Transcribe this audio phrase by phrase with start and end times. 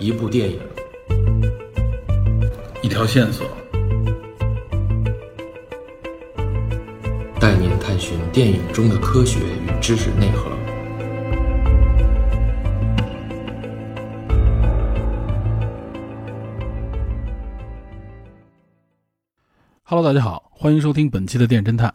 [0.00, 0.60] 一部电影，
[2.82, 3.44] 一条线索，
[7.40, 10.48] 带您探寻电影中的科学与知识内核。
[19.82, 21.92] Hello，大家好，欢迎收听本期的电影侦探。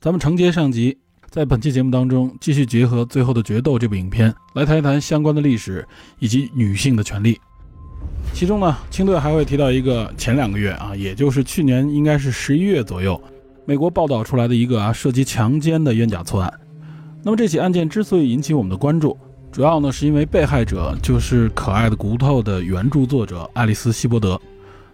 [0.00, 0.96] 咱们承接上集，
[1.28, 5.86] 在本期节目当中，继续结合《最后的决斗》这部影片来谈一谈相关的历史
[6.18, 7.38] 以及女性的权利。
[8.32, 13.20] 其中呢，青队还会提到一个前两个月啊，也就是去年应该是十一月左右，
[13.64, 16.52] 美国报道出来的一个啊涉及强奸的冤假错案。
[17.22, 19.16] 那么这起案件之所以引起我们的关注，
[19.52, 24.40] 主要呢是因为被害者就是《可爱的骨头》的原著作者爱丽丝·希伯德。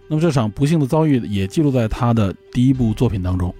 [0.07, 3.53] 那么这场不幸的遭遇也记录在他的第一部作品当中。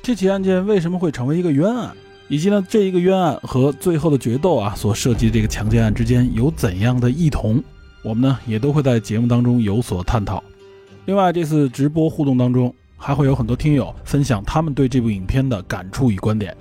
[0.00, 1.90] 这起案件为什么会成为一个冤案，
[2.28, 7.60] 以及呢这一个冤案和最后的决斗啊所涉及的这个强奸案之间有怎样的异同，
[8.04, 10.44] 我们呢也都会在节目当中有所探讨。
[11.06, 16.54] 另外，这次直播互动当中还会有很多听友分享他们对这部影片的感触与观点。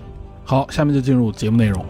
[0.46, 1.86] 好，下面就进入节目内容。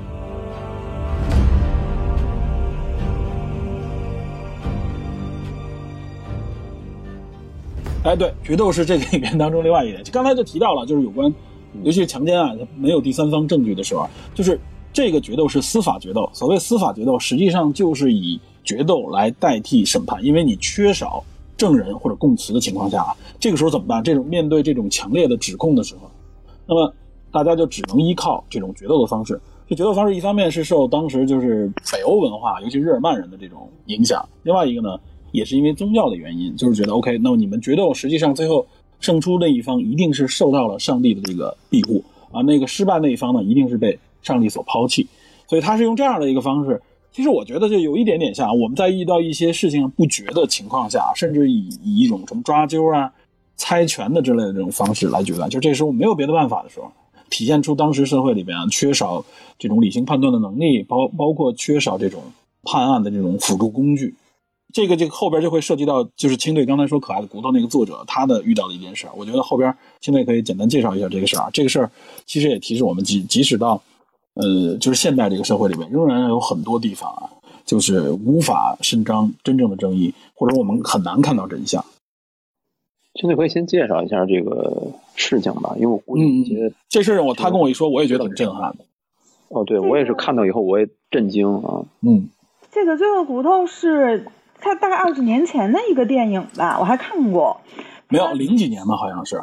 [8.03, 11.31] 哎，对，决斗是这个影片当中另外一点，刚才就提到了，就是有关，
[11.83, 14.59] 尤其是强奸案，它没有第三方证据的时候，就是
[14.91, 16.27] 这个决斗是司法决斗。
[16.33, 21.23] 所谓司法决斗，实际上就是以决斗来代替审判，因为你缺少
[21.57, 24.03] 证人或者供词的情况下啊，这个时候怎么办？
[24.03, 26.09] 这种面对这种强烈的指控的时候，
[26.67, 26.93] 那么
[27.31, 29.39] 大家就只能依靠这种决斗的方式。
[29.67, 34.97] 这决斗方式一方面是受当时就是北欧文化，尤其日耳曼人的这种影响，另外一个呢。
[35.33, 38.63] 也是因为宗教的原因，就是觉得 OK，那么你们决斗实际上最后
[38.99, 45.07] 胜出那一方一定是受到了上帝的这个庇护啊，那个失败那一方呢一定是被上帝所抛弃，
[45.47, 46.79] 所以他是用这样的一个方式。
[47.13, 53.13] 其实我觉得就有一点点像我们在遇到一些事情不决的情况下，甚至以以一种什么抓阄啊、
[53.55, 56.91] 猜拳的之类的这种方式来决断，就这时候没有别的办法的时候，
[57.29, 59.23] 体现出当时社会里边缺少
[59.59, 62.21] 这种理性判断的能力，包包括缺少这种
[62.63, 64.15] 判案的这种辅助工具。
[64.73, 71.49] 这个这个后边就会涉及到，就是青队刚才说可爱的骨头那个作者他的遇到的一件事我觉得后边青队可以简单介绍一下这个事儿啊。
[71.53, 71.91] 这个事儿
[72.25, 73.79] 其实也提示我们，即即使到
[74.35, 77.29] 呃，就是现代这个社会里面，仍然有很多地方啊，
[77.65, 81.83] 就是无法伸张真正的正义，或者我们很难看到真相。
[83.19, 88.85] 兄弟可以先介绍一下这个事情吧，因为我估计一些、嗯、这事儿我他跟我一说，我也觉得挺震撼的。
[89.49, 91.85] 哦，对我也是看到以后我也震惊啊。
[92.01, 92.29] 嗯，
[92.71, 94.25] 这个最后骨头是。
[94.65, 97.59] 他大概二十年前的一个电影吧，我还看过。
[98.07, 99.35] 没有零几年吧，好像是。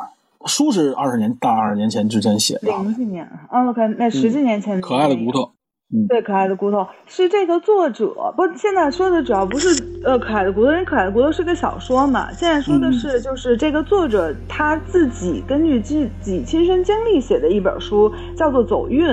[0.47, 2.69] 书是二十年大二十年前之前写的。
[2.69, 4.81] 零几年啊，OK，那十几年前、嗯。
[4.81, 5.53] 可爱的骨头。
[5.93, 8.33] 嗯，对，可爱的骨头是这个作者。
[8.37, 9.69] 不，现在说的主要不是
[10.05, 12.31] 呃可爱的骨头，因为可爱的骨头是个小说嘛。
[12.33, 19.05] 现在说的是就是这个作者他自己根据自己亲身经历写的一本书，叫做《走运》。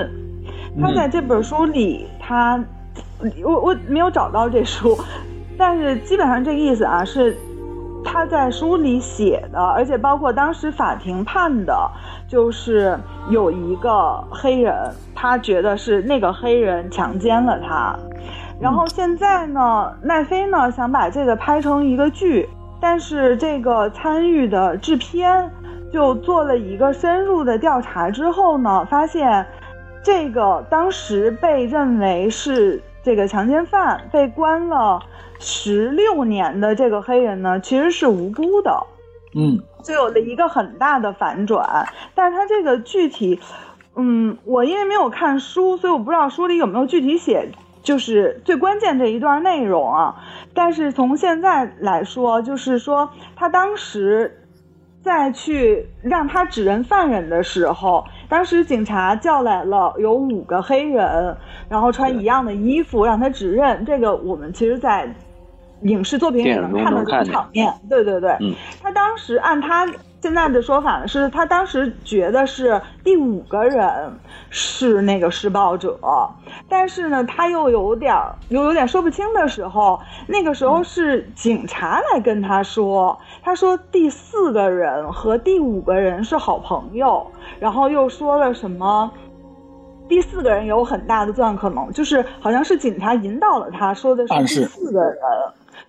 [0.79, 2.63] 他在这本书里，他
[3.43, 4.95] 我我没有找到这书。
[5.57, 7.35] 但是基本上这个意思啊，是
[8.03, 11.75] 他在书里写的，而且包括当时法庭判的，
[12.27, 12.97] 就是
[13.29, 14.73] 有一个黑人，
[15.13, 17.95] 他觉得是那个黑人强奸了他，
[18.59, 22.47] 然后现在呢，奈飞呢想把这个拍成一个剧，
[22.79, 25.51] 但是这个参与的制片
[25.91, 29.45] 就做了一个深入的调查之后呢，发现
[30.01, 34.99] 这个当时被认为是这个强奸犯被关了。
[35.39, 38.85] 十六年的这个黑人呢，其实是无辜的，
[39.35, 41.87] 嗯，就有了一个很大的反转。
[42.15, 43.39] 但是他这个具体，
[43.95, 47.49] 嗯，我因为没有看书，所以我不知道书里有没有具体写，
[47.81, 50.15] 就是最关键这一段内容啊。
[50.53, 54.43] 但是从现在来说，就是说他当时
[55.03, 61.37] 在去让他指认犯人的时候，当时警察叫来了有五个黑人，
[61.69, 63.85] 然后穿一样的衣服让他指认。
[63.85, 65.07] 这个我们其实，在
[65.81, 68.35] 影视作品里能看到这个场面，对对对。
[68.39, 69.85] 嗯，他当时按他
[70.21, 74.11] 现在的说法呢，是他当时觉得是第五个人
[74.49, 75.97] 是那个施暴者，
[76.67, 78.15] 但是呢，他又有点
[78.49, 87.25] 又有点说不清的时候，那个时候是警察来跟他说，他说第四个人和第五个人是好朋友，
[87.59, 89.11] 然后又说了什么。
[90.09, 95.17] 第四个人有很大的作案可能，就是好像是警察引导了他，说的是第四个人。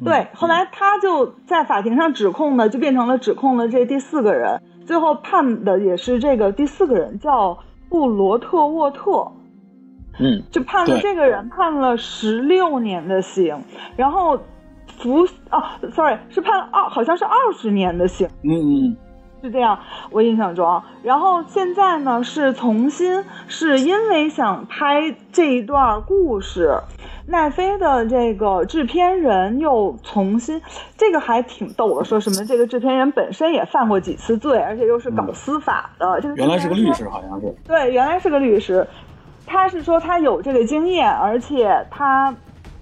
[0.05, 7.59] 对，后来他就在法庭上指控呢，就变成了指控了这第四个人，最后判的也是这个第四个人叫
[7.89, 9.31] 布罗特沃特。
[10.21, 13.56] 嗯，就判了这个人判了十六年的刑，
[13.97, 14.37] 然后
[14.99, 15.62] 服哦
[15.93, 18.29] ，sorry，是判二，好像是二十年的刑。
[18.43, 18.97] 嗯嗯。
[19.41, 19.79] 是这样，
[20.11, 26.77] 我印象中，然后现在呢是重新，是因为想拍这一段故事，
[27.29, 30.61] 奈飞的这个制片人又重新，
[30.97, 38.87] 这个还挺逗的，说什么这个制片人本身也犯过几次罪，而且又是搞司法的，这个原来是个律师，好像是对，原来是个律师，
[39.47, 42.35] 他是说他有这个经验，而且他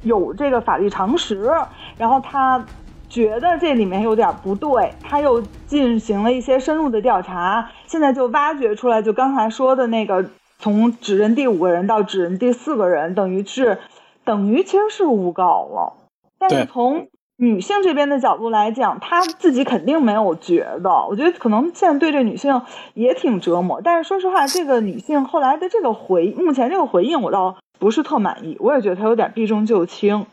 [0.03, 1.51] 有这个法律常识，
[1.99, 2.65] 然后他。
[3.09, 10.25] 觉得这里面有点不对，他又进行了一些深入的调查，现在就挖掘出来，就刚才说的那个，
[10.59, 13.79] 从指认第五个人到指认第四个人，等于是，
[14.27, 15.95] 等于其实是诬告了。
[16.39, 17.09] 但是从
[17.39, 20.91] 女性这边的角度来讲，她自己肯定没有觉得。
[21.09, 22.61] 我觉得可能现在对这女性
[22.93, 23.81] 也挺折磨。
[23.83, 28.57] 但是说实话，这个女性后来的这个回，目前这个回应我倒不是特满意。
[28.61, 30.27] 我也觉得她有点避重就轻。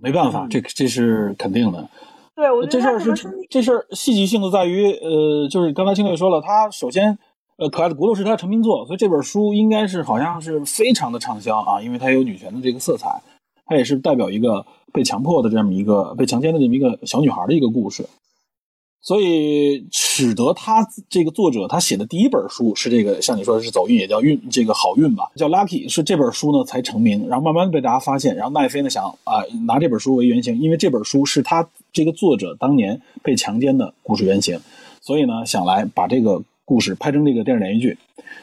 [0.00, 1.88] 没办法，这这是肯定的。
[2.36, 7.18] 对，我觉得这事儿是这事儿戏剧性的在于，呃，就是刚才青队说了，她首先，
[7.56, 13.22] 呃，可爱的骨头是他的成名作，所以这本书应该是好像是非常的畅销啊，因为它有女权的这个色彩，
[13.66, 18.06] 它也是代表一个被强迫的这么一个被强奸的这么一个小女孩的一个故事。
[19.06, 34.58] 所以使得他这个作者他写的第一本书是这个，像你说的是走运也叫运，这个好运吧，叫 Lucky，是这本书呢才成名，然后慢慢被大家发现，然后奈飞呢想啊拿这本书为原型，因为这本书是他这个作者当年被强奸的故事原型，
[35.02, 37.98] 所以呢想来把这个故事拍成这个电视连续剧，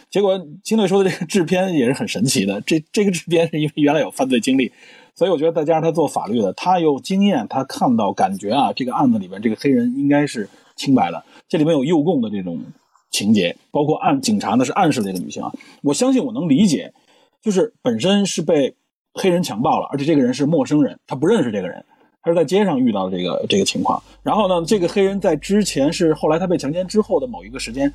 [0.09, 4.71] 结果金队说的这个制片也是很神奇的，这这个制片是因为原来有犯罪经历。
[5.13, 10.47] 所以我觉得再加上他做法律的，他有经验，他看到感觉啊，这个案子里边这个黑人应该是
[10.77, 11.23] 清白的。
[11.49, 12.59] 这里面有诱供的这种
[13.11, 15.51] 情节，包括暗警察呢是暗示这个女性啊。
[15.83, 16.93] 我相信我能理解，
[17.41, 18.73] 就是本身是被
[19.13, 21.83] 黑人强暴了，而且这个人是陌生人，他不认识这个人，
[22.23, 24.01] 他是在街上遇到的这个这个情况。
[24.21, 27.91] 然后呢，这个黑人在之前是后来他被强奸之后的某一个时间，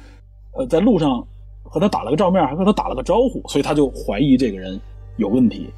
[0.52, 1.24] 呃，在路上
[1.62, 4.78] 和他打了个照面，还和他打了个招呼，所以他就怀疑这个人
[5.16, 5.70] 有问题。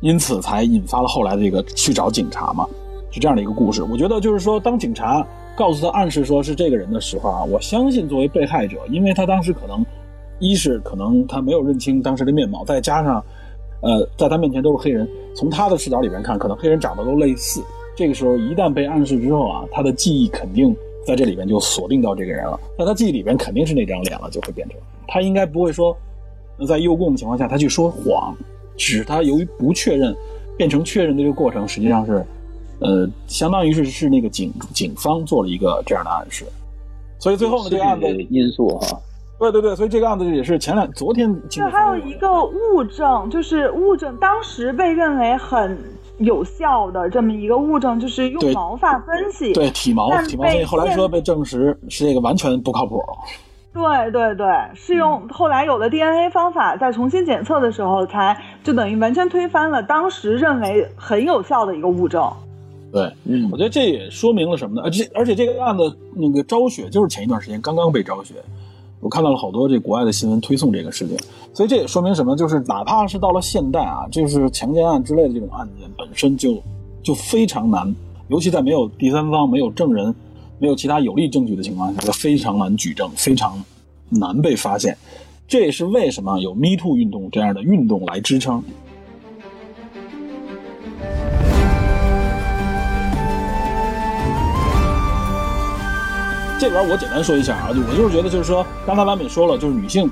[0.00, 2.68] 因此才引发了后来的这个去找警察嘛，
[3.10, 3.82] 是这样的一个故事。
[3.82, 9.84] 我觉得就是说，当警察告诉他暗示说是这个人的时候啊，我相信作为被害者，因为他当时可能
[10.40, 13.24] 一是可能他没有认清当时的面貌，再加上
[13.84, 17.62] 呃在他面前都是黑人，从他的视角里边看，可能黑人长得都类似。
[17.94, 20.74] 这个时候一旦被暗示之后啊，他的记忆肯定
[21.06, 24.76] 在这里边就锁定到这个人了，那他记忆里边肯定是那张脸了，就会变成
[25.06, 25.96] 他应该不会说
[26.66, 28.36] 在诱供的情况下他去说谎。
[28.76, 30.12] 只是他由于不确认，
[30.56, 32.26] 变成确认的这个过程，实际上是，
[32.80, 36.44] 呃，相当于是是那个警警方做了一个这样的暗示，
[37.20, 39.00] 所以最后呢，这个案子因素哈，
[39.38, 41.34] 对对对，所以这个案子也是前两昨天。
[41.50, 45.76] 这还有一个物证，就是物证当时被认为很
[46.18, 53.02] 有效的这么一个物证，就是用毛发分析，对体毛体毛分析，后来说被证实是这个完全不靠谱。
[53.72, 62.32] 对对对，是用后来有了 DNA 方法，在重新检测的时候，才就等于完全推翻了当时认为很有效的一个物证。
[62.92, 64.82] 对，嗯，我觉得这也说明了什么呢？
[64.84, 65.82] 而且而且这个案子
[66.14, 68.36] 那个昭雪就是前一段时间刚刚被昭雪，
[69.04, 71.16] 我看到了好多这国外的新闻推送这个事件，
[71.52, 72.34] 所以这也说明什么？
[72.34, 76.60] 就是哪怕是到了现代啊，就是强奸案之类的这种案件本身就
[77.02, 77.94] 就非常难，
[78.28, 80.12] 尤其在没有第三方、没有证人。
[80.60, 83.62] 没有其他有力证据的情况下，就非常难举证，非常
[84.08, 84.96] 难被发现。
[85.48, 88.62] 这也是为什么有 Me Too 运动这样的运动来支撑。
[96.58, 100.10] 这边我简单说一下啊，我就是觉得，就是说，刚才完美说了，就是女性，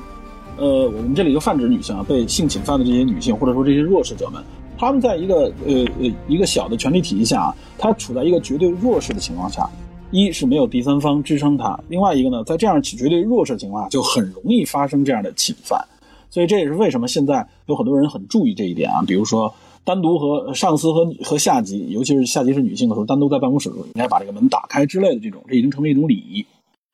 [0.58, 4.42] 呃，我们这里就泛指女性啊，被性侵犯的这些女性，或者说这些弱势者们，
[4.76, 9.68] 她们在一个呃呃一个小的权力体系下，她处在一个绝对弱势的情况下。
[10.10, 15.82] 一是没有第三方支撑他，另外一个呢，在这样绝对弱势的情况下，就很容易发生这样的侵犯，
[16.28, 19.02] 所以这也是为什么现在有很多人很注意这一点啊。
[19.06, 26.44] 比如说，单独和上司和和下级，尤其是下级是女性的时候，单独在办公室的时候，应该把这个门打开之类的这种，这已经成为一种礼仪。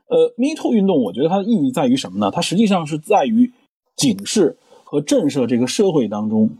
[0.08, 2.30] 呃，Me Too 运动，我觉得它的意义在于什么呢？
[2.30, 3.52] 它实际上是在于
[3.96, 6.50] 警示和震慑这个社会当中，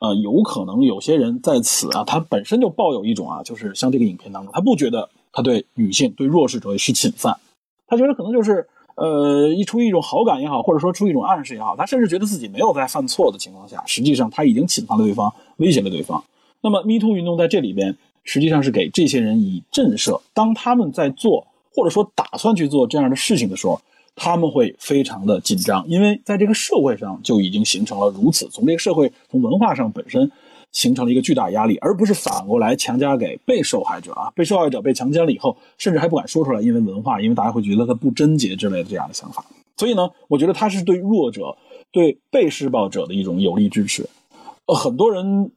[0.00, 5.08] 呃，有可能有些人在此啊，他本身就抱有一种啊，就是像这个影片当中，他不觉得。
[5.32, 7.38] 他对女性、对弱势者是侵犯，
[7.86, 8.66] 他觉得可能就是，
[8.96, 16.24] 呃，一出于一种好感也好，或者说出于一种暗示也好，他甚至觉得自己没有在犯错的情况下，实际上他已经侵犯了对方，威胁了对方。
[16.62, 23.80] 那么，Me Too 运动在这里边实际上是给这些人以震慑，当他们在做或者说打算去做这样的事情的时候，
[24.14, 30.30] 他们会非常的紧张，因为在这个社会上就已经形成了如此，从这个社会从文化上本身。
[30.76, 34.30] 形成了一个巨大压力，而不是反过来强加给被受害者啊。
[34.34, 39.42] 被受害者被强奸了以后，甚至还不敢说出来，因为文化，因为大家会觉得他不贞洁之类的这样的想法。
[39.78, 41.56] 所以呢，我觉得他是对弱者、
[41.90, 44.06] 对被施暴者的一种有力支持。
[44.66, 45.50] 呃，很多人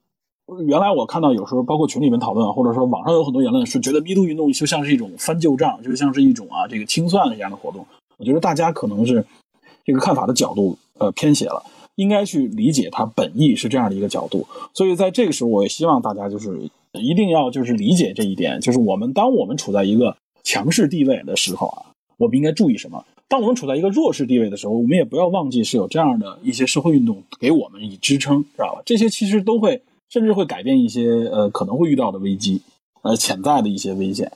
[0.66, 7.86] 原来我看到有时候包括群里面讨论，或者说网上有很多言论是觉得 MeToo 运动就像是一种翻旧账，就像是一种啊这个清算一样的活动。
[8.18, 9.26] 我觉得大家可能是
[9.84, 11.62] 这个看法的角度呃偏斜了。
[12.00, 16.58] 应该去理解它本意是这样的一个角度，所以在这个时候，我也希望大家就是
[16.94, 23.04] 一定要就是理解这一点，就是我们当我们处在一个强势地位的时候啊，我们应该注意什么？
[23.28, 28.82] 当我们处在一个弱势地位的时候，我们也不要忘记是有这样的一些社会运动给我们以支撑，知道吧？
[28.86, 32.62] 这些其实都会甚至会改变一些呃可能会遇到的危机，
[33.02, 34.32] 呃潜在的一些危险。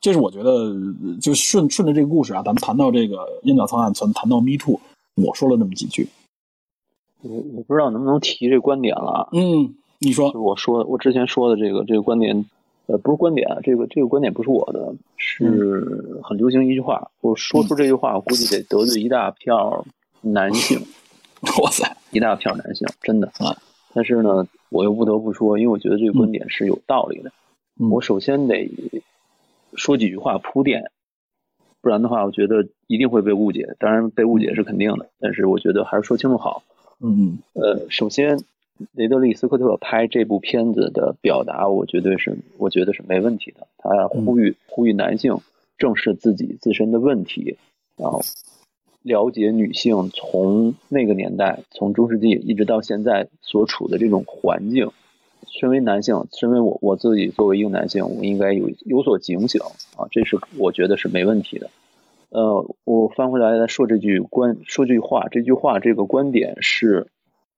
[0.00, 0.74] 这是我觉得
[1.20, 4.80] 就顺顺着这个故事啊，咱们谈到这个燕角仓案，从谈到 Me Too，
[5.16, 6.08] 我说了那么几句。
[7.24, 9.28] 我我不知道能不能提这观点了。
[9.32, 12.44] 嗯，你说，我说我之前说的这个这个观点，
[12.86, 17.10] 呃，不是观点，这个这个观点不是我的，是很流行一句话。
[17.20, 19.84] 我说出这句话，我估计得得罪一大票
[20.20, 20.80] 男性。
[21.62, 23.54] 哇塞，一大票男性，真的啊！
[23.92, 27.30] 但是呢，我又不得不说，因为我觉得这个观点是有道理的。
[27.90, 28.70] 我首先得
[29.74, 30.90] 说几句话铺垫，
[31.82, 33.76] 不然的话，我觉得一定会被误解。
[33.78, 36.62] 当然，被误解是肯定的，但是我觉得还是说清楚好。
[37.00, 38.38] 嗯呃，首先，
[38.92, 43.66] 雷德利·斯科特拍这部片子的表达，我绝对是我觉得是没问题的。
[43.78, 45.38] 他呼吁呼吁男性
[45.78, 47.56] 正视自己自身的问题，
[47.96, 48.22] 然后
[49.02, 54.90] 了解女性从那个年代，从中世纪一直到现在所处的这种环境。
[55.46, 59.60] 身为男性，身为我我自己作为一个男性，我应该有有所警醒
[59.96, 61.70] 啊，这是我觉得是没问题的。
[62.34, 67.06] 呃，我翻回来再说这句观，说句话，这句话这个观点是，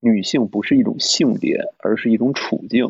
[0.00, 2.84] 女性不是一种性别，而是一种处境。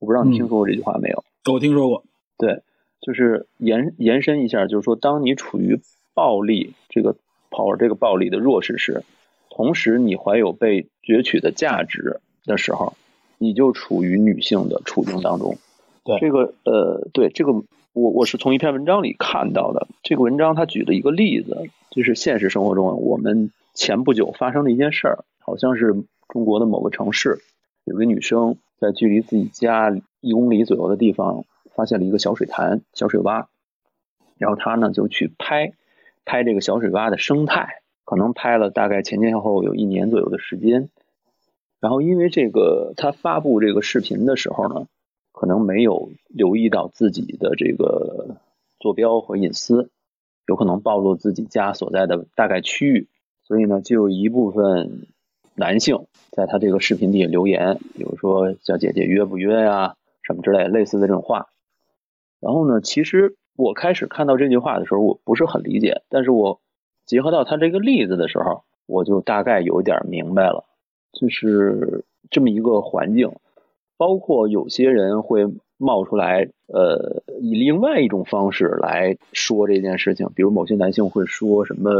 [0.00, 1.24] 我不知道你听说过这句话没有？
[1.52, 2.02] 我听说过。
[2.38, 2.62] 对，
[3.00, 5.80] 就是延延伸一下，就是说，当你处于
[6.12, 7.14] 暴力这个
[7.50, 9.04] 跑这个暴力的弱势时，
[9.48, 12.94] 同时你怀有被攫取的价值的时候，
[13.38, 15.56] 你就处于女性的处境当中。
[16.02, 17.62] 对，这个呃，对这个。
[17.98, 27.40] 我我是从一篇文章里看到的，这个文章他举了一个例子，就是现实生活中我们前不久发生的一件事儿，好像是中国的某个城市，
[27.82, 33.46] 有个女生在距离自己家一公里左右的地方发现了一个小水潭、小水洼，
[34.36, 35.72] 然后她呢就去拍
[36.24, 40.88] 拍这个小水洼的生态，可能拍了大概前前后后有一年左右的时间，
[41.80, 44.86] 然后因为这个她发布这个视频的时候呢。
[45.38, 48.38] 可能没有留意到自己的这个
[48.80, 49.88] 坐标和隐私，
[50.48, 53.06] 有可能暴露自己家所在的大概区域，
[53.44, 55.06] 所以呢，就有一部分
[55.54, 59.94] 男性在他这个视频底下留言，比如说“小姐姐约不约呀”
[60.26, 61.46] 什么之类类似的这种话。
[62.40, 66.60] 然后呢，其实我开始看到这句话的时候，我不是很理解，但是我
[67.06, 70.64] 结合到他这个例子的时候，我就大概有点明白了，
[71.12, 73.30] 就是这么一个环境。
[73.98, 75.44] 包括有些人会
[75.76, 81.90] 冒出来，呃，以另外一种方式来说这件事情，比如某些男性会说什么，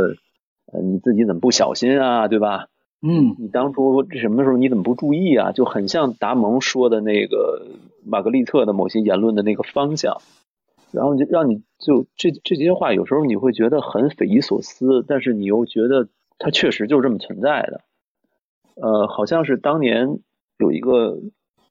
[0.72, 2.68] 呃，你自己怎么不小心啊，对吧？
[3.02, 5.50] 嗯，你当初这什么时候你怎么不注意啊？
[5.52, 7.66] 就很像达蒙说的那个
[8.04, 10.18] 玛格丽特的某些言论的那个方向，
[10.92, 17.80] 然后就让你就这这些话有时候你会觉得很匪夷所思，但是你又觉得它确实就是这么存在的，
[18.76, 20.20] 呃，好像是当年
[20.58, 21.18] 有一个。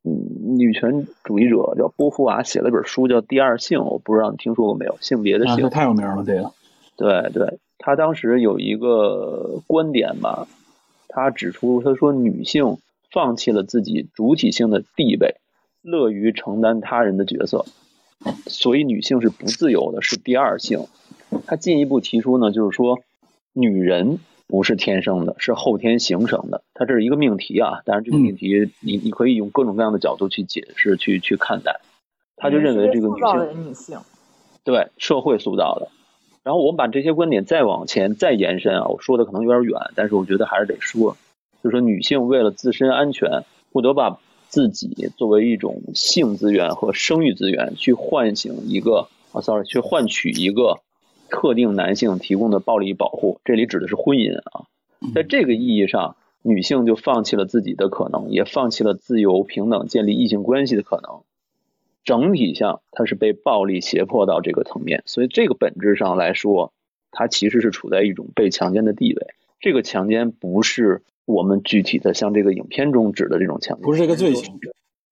[0.03, 4.97] 女权主义者叫波伏娃写了本书叫《第二性》，我不知道你听说过没有？
[5.01, 6.23] 性别的性，太有名了。
[6.25, 6.51] 这个，
[6.95, 10.47] 对对，他当时有一个观点吧，
[11.09, 12.77] 他指出，他说女性
[13.11, 15.35] 放弃了自己主体性的地位，
[15.81, 17.65] 乐于承担他人的角色，
[18.45, 20.85] 所以女性是不自由的，是第二性。
[21.45, 22.99] 他进一步提出呢，就是说
[23.53, 24.19] 女人。
[24.47, 26.63] 不是天生的，是后天形成的。
[26.73, 31.81] 它这是一个命题啊，但是这个命题你你可以用各种各样的角度去解释、去去看待。
[32.37, 33.99] 他就认为这个女性，女性，
[34.63, 35.89] 对社会塑造的。
[36.43, 41.17] 然后我们把这些观点再往前再延伸啊，我说的可能有点远，但是我觉得还是得说，
[41.61, 50.79] 就是说女性为了自身安全，不得把自己作为一种性资源和生育资源去唤醒一个啊，sorry，去换取一个。
[51.29, 54.65] 特定男性提供的暴力保护，这里指的是婚姻啊，
[55.13, 61.21] 在这个意义上，女性就放弃了自己的可能，也放弃了自由平等建立异性关系的可能。
[62.03, 66.71] 整体上，她是被暴力胁迫到这个层面，所以这个本质上来说，
[67.11, 69.27] 她其实是处在一种被强奸的地位。
[69.59, 74.57] 这个强奸不是我们具体的像这个影片中指的这种强奸，不是一个罪行。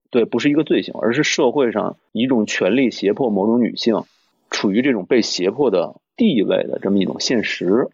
[0.08, 4.04] 对，不是一个罪行，而是社会上一种权力胁迫某种女性
[4.50, 7.88] 处于这种被胁迫的地位的这么一种现实。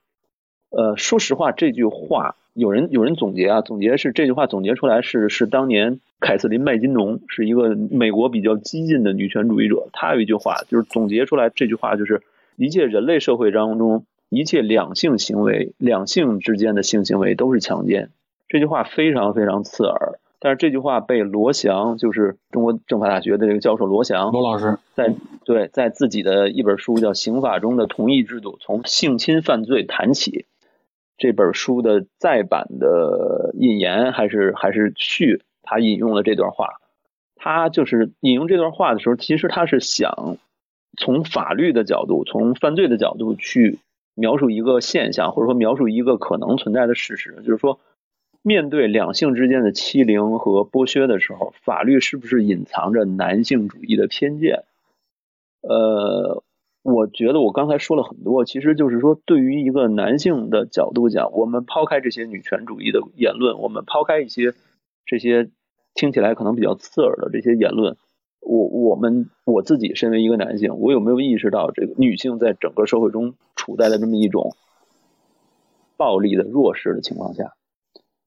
[0.71, 12.23] 呃，说实话，这句话有人有人总结啊，总结是这句话总结出来是是当年凯瑟琳麦金农是一个美国比较激进的女权主义者，她有一句话就是总结出来这句话就是
[12.57, 18.09] 一切人类社会当中一切两性行为两性之间的性行为都是强奸，
[18.49, 20.21] 这句话非常非常刺耳。
[20.44, 30.30] 但是这句话被罗翔，就是中国政法大学的这个教授罗翔，罗老师在对在自己的一本书叫《刑法中的同意制度：从性侵犯罪谈起》
[31.16, 36.70] 这本书的再版的引言还是还是序，他引用了这段话。
[37.37, 40.38] 他就是引用这段话的时候，其实他是想
[40.99, 43.78] 从法律的角度，从犯罪的角度去
[44.16, 47.78] 描述一个现象，或者说描述一个可能存在的事实，就是说。
[48.42, 54.64] 面对两性之间的欺凌和剥削的时候，法律是不是隐藏着男性主义的偏见？
[55.61, 56.42] 呃，
[56.82, 64.54] 我觉得我刚才说了很多，其实就是说，对于一个男性的角度讲，我们抛开这些女权主义的言论，我们抛开一些
[65.06, 65.49] 这些
[65.94, 67.96] 听起来可能比较刺耳的这些言论，
[68.40, 74.56] 我我们我自己身为一个男性，我有没有意识到这个女性在整个社会中处在的这么一种
[75.96, 77.52] 暴力的弱势的情况下？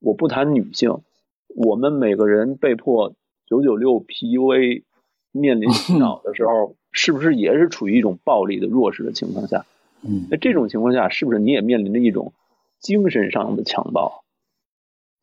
[0.05, 0.99] 我不谈女性，
[1.47, 3.15] 我们每个人被迫
[3.47, 4.83] 九九六 PUA，
[5.31, 9.65] 面临洗脑的时候， 是不是也是处于一种暴力的弱势的情况下？
[10.03, 12.33] 嗯，那这种情况下，是不是你也面临着一种
[12.79, 14.23] 精神上的强暴，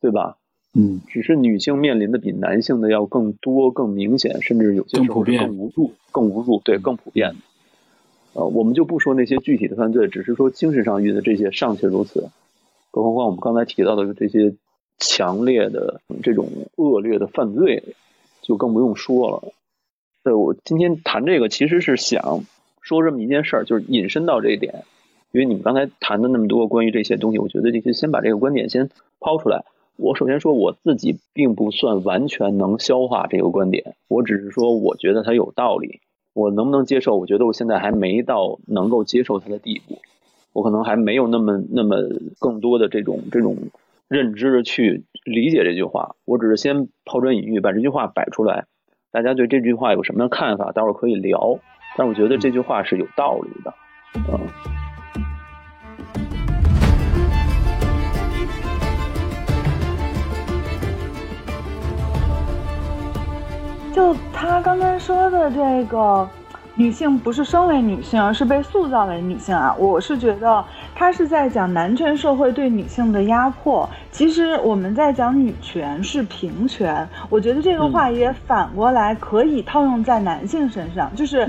[0.01, 0.35] 对吧？
[0.73, 7.35] 嗯，只是女性面临的比男性的要更多、更明显，甚至有些时候是更无助、更无助，对，更普遍。
[8.33, 12.27] 呃，我们就不说那些具体的犯罪，只是说精神上遇的这些尚且如此，
[12.91, 14.53] 更何况我们刚才提到的这些。
[14.99, 17.83] 强烈的这种恶劣的犯罪，
[18.41, 19.53] 就更不用说了。
[20.23, 22.45] 对我今天谈这个，其实是想
[22.81, 24.83] 说这么一件事儿，就是引申到这一点。
[25.31, 29.65] 因为你们刚才谈的那么多关于这些东西，我觉得这些先把这个观点先抛出来。
[29.97, 35.99] 我首先说我自己并不算完全能消化这个观点，我只是说我觉得它有道理。
[36.33, 37.17] 我能不能接受？
[37.17, 39.99] 我觉得我现在还没到能够接受它的地步，
[40.53, 41.97] 我可能还没有那么那么
[42.39, 43.57] 更多的这种这种。
[44.13, 48.65] 认知去理解这句话，我只是先抛砖引玉，把这句话摆出来，
[49.11, 51.57] 大家对这句话有什么样的看法，待会儿可以聊。
[51.97, 53.73] 但我觉得这句话是有道理的，
[54.29, 54.39] 嗯。
[63.95, 66.29] 就他刚才说的这个。
[66.75, 69.75] 女性不是生为女性，而是被塑造为女性啊！
[69.77, 70.63] 我是觉得
[70.95, 73.87] 他是在讲男权社会对女性的压迫。
[74.11, 81.47] 其实我们在讲女权是平权，我觉得这个话也反过来可以套用在男性身上，就是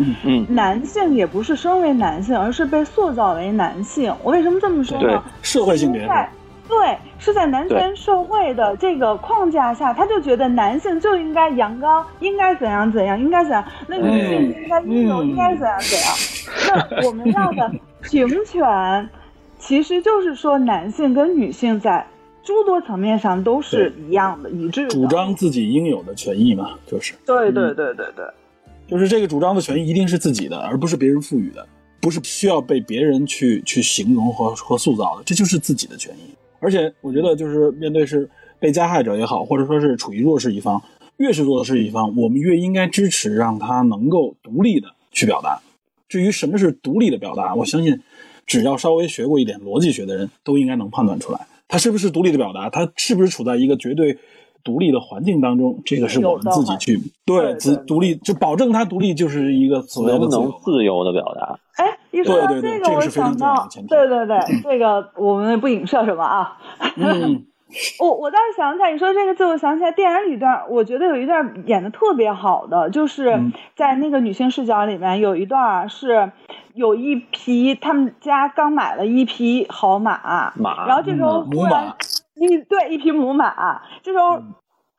[0.49, 4.15] 男性也不是生为男性，而是被塑造为男性。
[4.23, 5.23] 我为什么这么说呢？
[5.41, 6.07] 社会性别。
[6.67, 13.65] 对，是在男权社会的这个框架下，他就觉得男性就应该阳刚，应该怎样怎样，应该怎样。
[13.87, 16.17] 那女性应该阴柔，应该怎样怎样。
[16.69, 17.71] 那我们要的
[18.03, 19.09] 平权，
[19.59, 22.07] 其实就是说男性跟女性在
[22.43, 24.89] 诸多层面上都是一样的，一致的。
[24.89, 27.15] 主张自己应有的权益嘛，就是。
[27.27, 28.25] 对对对对对，
[28.89, 31.67] 就是这个主张的权益一定是自己的，而不是别人赋予的，
[32.01, 36.35] 不是需要被别人去去形容和和塑造的，这就是自己的权益。
[36.65, 40.83] 而且我觉得，就是面对是被加害者也好，或者说是处于弱势一方，
[41.19, 45.61] 越是弱势一方，我们越应该支持让他能够独立的去表达。
[46.09, 48.01] 至于什么是独立的表达，我相信，
[48.47, 54.17] 只要稍微学过一点逻辑学的人都应该能判断出来，他是不是独立的表达，他是不是处在一个绝对
[54.65, 61.59] 独立的环境当中，这个是我们自己去对自独立，就保证他独立，就是一的能不能自由的表达。
[61.77, 66.57] 哎，一说到这个，我想到，对对对，这个我们不影射什么啊。
[67.99, 73.37] 我我倒是想起来，你说这个，就我想起来电影里段，我觉得有一段演的特别好的，就是
[73.75, 76.31] 在那个女性视角里面有一段是
[76.75, 81.93] 有一匹他们家刚买了一匹好马，马，然后这时候突然
[82.35, 84.43] 一对一匹母马，这时候。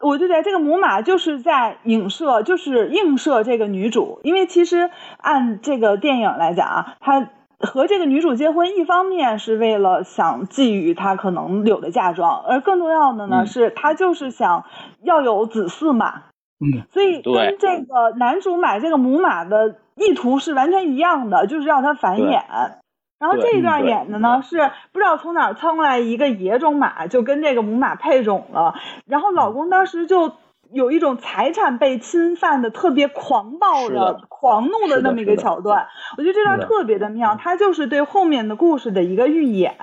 [0.01, 14.65] 我就觉得这个母马就是在影射，就是映射这个女主，因为其实按这个电影来讲啊，他和这个女主结婚，一方面是为了想觊觎她可能有的嫁妆，而更重要的呢是他就是想
[15.01, 16.23] 要有子嗣嘛。
[16.59, 22.43] 嗯，所以跟这个男主买这个母马的意图是完全一样的，就是让他繁衍。
[23.25, 28.75] 然后这一段演的呢是不知道从哪儿蹭来一个野种马，就跟这个母马配种了。
[29.07, 30.31] 然后老公当时就
[30.71, 35.87] 有一种财产被侵犯的特别狂暴是的狂怒的那么一个桥段，
[36.19, 39.75] 我觉得这段特别的妙，它就是对后面的故事的一个预演，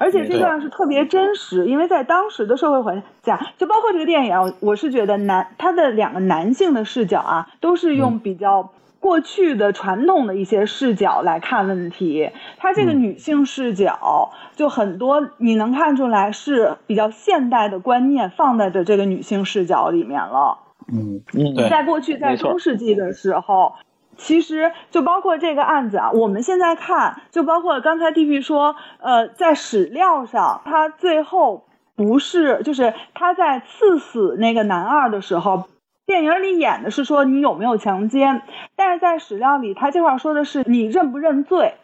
[0.00, 8.72] 而且这段是特别真实，因为在当时的社会环境下，就包括这个电影我是觉得男他的两个男性的视角啊，都是用比较。
[9.00, 20.58] 过去的传统的一些视角来看问题，她这个女性视角就很多，你能看出来是比较现代的观念放在的这个女性视角里面了。
[20.92, 23.74] 嗯，嗯，在过去，在中世纪的时候，
[24.18, 31.64] 其实就包括这个案子啊，我们现在看，就包括刚才 D P 说，呃，在史料上，他最后
[31.96, 35.64] 不是，就是他在刺死那个男二的时候。
[36.06, 38.42] 电影里演的是说你有没有强奸，
[38.90, 41.74] 但是在史料里，他这块说的是你认不认罪。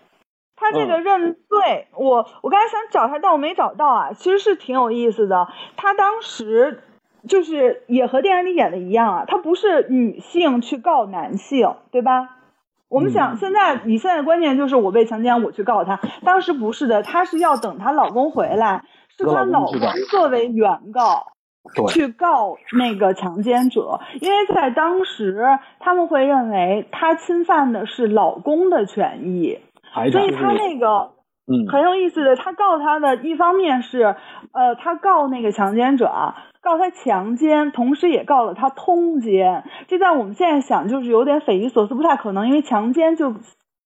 [0.57, 4.13] 他这个认罪，我我刚才想找他，但我没找到啊。
[4.13, 5.47] 其实是挺有意思的。
[5.77, 6.83] 他当时
[7.29, 12.31] 就是也和电影里演的一样啊，他不是女性去告男性，对吧？
[12.89, 16.01] 我们想，现在你现在的观念就是我被强奸，我去告他。
[16.25, 18.83] 当时不是的，她是要等她老公回来，
[19.17, 19.79] 是她老公
[20.11, 21.36] 作为原告。
[21.75, 25.45] 对去告那个强奸者，因为在当时
[25.81, 29.59] 他们会认为他侵犯的是老公的权益，
[30.13, 31.11] 所以他那个
[31.49, 34.17] 嗯，很有意思的，他告他的一方面是，
[34.53, 39.63] 呃，他告那个强奸者啊，告他强奸，同时也告了他通奸。
[39.87, 43.35] 这在我们现在想就是有点匪夷所思，不太可能，因为强奸就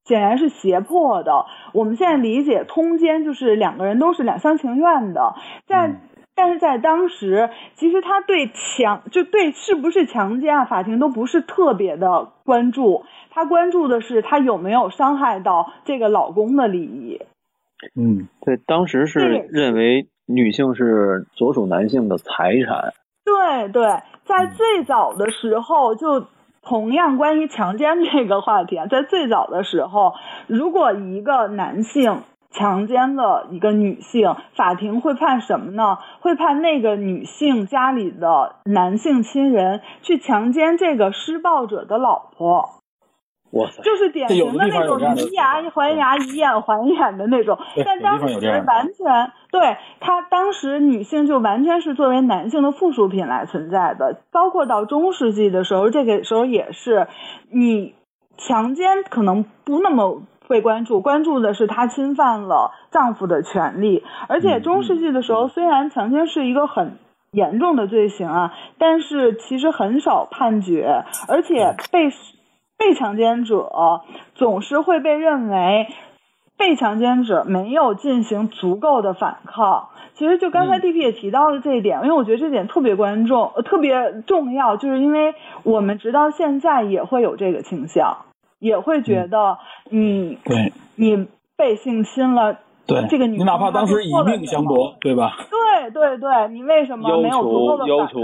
[0.04, 1.44] 显然是胁迫的。
[1.74, 5.34] 我们现在理解通奸就是两个人都是两厢情愿的，
[5.66, 6.00] 在。
[6.40, 17.20] 嗯但是在当时，其实他对强就对是不是强奸啊，法庭都不是特别的关注，他关注的是他有没有伤害到这个老公的利益。
[17.94, 23.84] 嗯，对，当时是认为女性是所属男性的财产，对对，
[24.24, 26.24] 在最早的时候，就
[26.62, 30.14] 同样关于强奸这个话题啊，在最早的时候，
[30.46, 35.98] 如果一个男性强奸了一个女性，法庭会判什么呢？
[36.20, 42.70] 会判那个女性家里的男性亲人去强奸这个施暴者的老婆。
[43.52, 48.34] 哇塞，就是典型的那种以牙还牙、以眼还眼的那种但当时
[48.66, 57.06] 完全对他当时女性就完全是作为男性的附属品来存在的，包括到中世纪的时候，这个时候也是，
[57.50, 57.94] 你
[58.36, 60.22] 强奸可能不那么。
[60.50, 66.98] 被关注，关注的是她侵犯了丈夫的权利，而且中世纪的时候，虽然强奸是一个很
[67.30, 72.10] 严重的罪行啊，但是其实很少判决，而且被
[72.76, 73.70] 被强奸者
[74.34, 75.86] 总是会被认为
[76.58, 79.90] 被强奸者没有进行足够的反抗。
[80.14, 80.80] 其实就刚才嗯。
[80.80, 88.18] D P 也提到了这一点，因为我觉得这点特别关重、呃特别重要，就是因为我们直到现在也会有这个倾向，
[88.60, 89.58] 也会觉得
[89.90, 92.56] 你、对你被性侵了。
[92.86, 95.32] 对，这个女你哪怕当时以命相搏，对吧？
[95.50, 98.18] 对对对，你为什么要没有足够的求要求？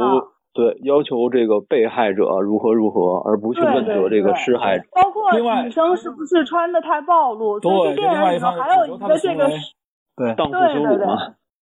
[0.55, 4.85] 对要求这个被害者如何如何，而不去问责这个施害者。
[4.91, 5.31] 包括
[5.63, 7.61] 女生是不是穿的太暴露？
[7.61, 9.47] 所以电影里头还有一个这个
[10.17, 11.17] 对荡妇对对对羞辱嘛，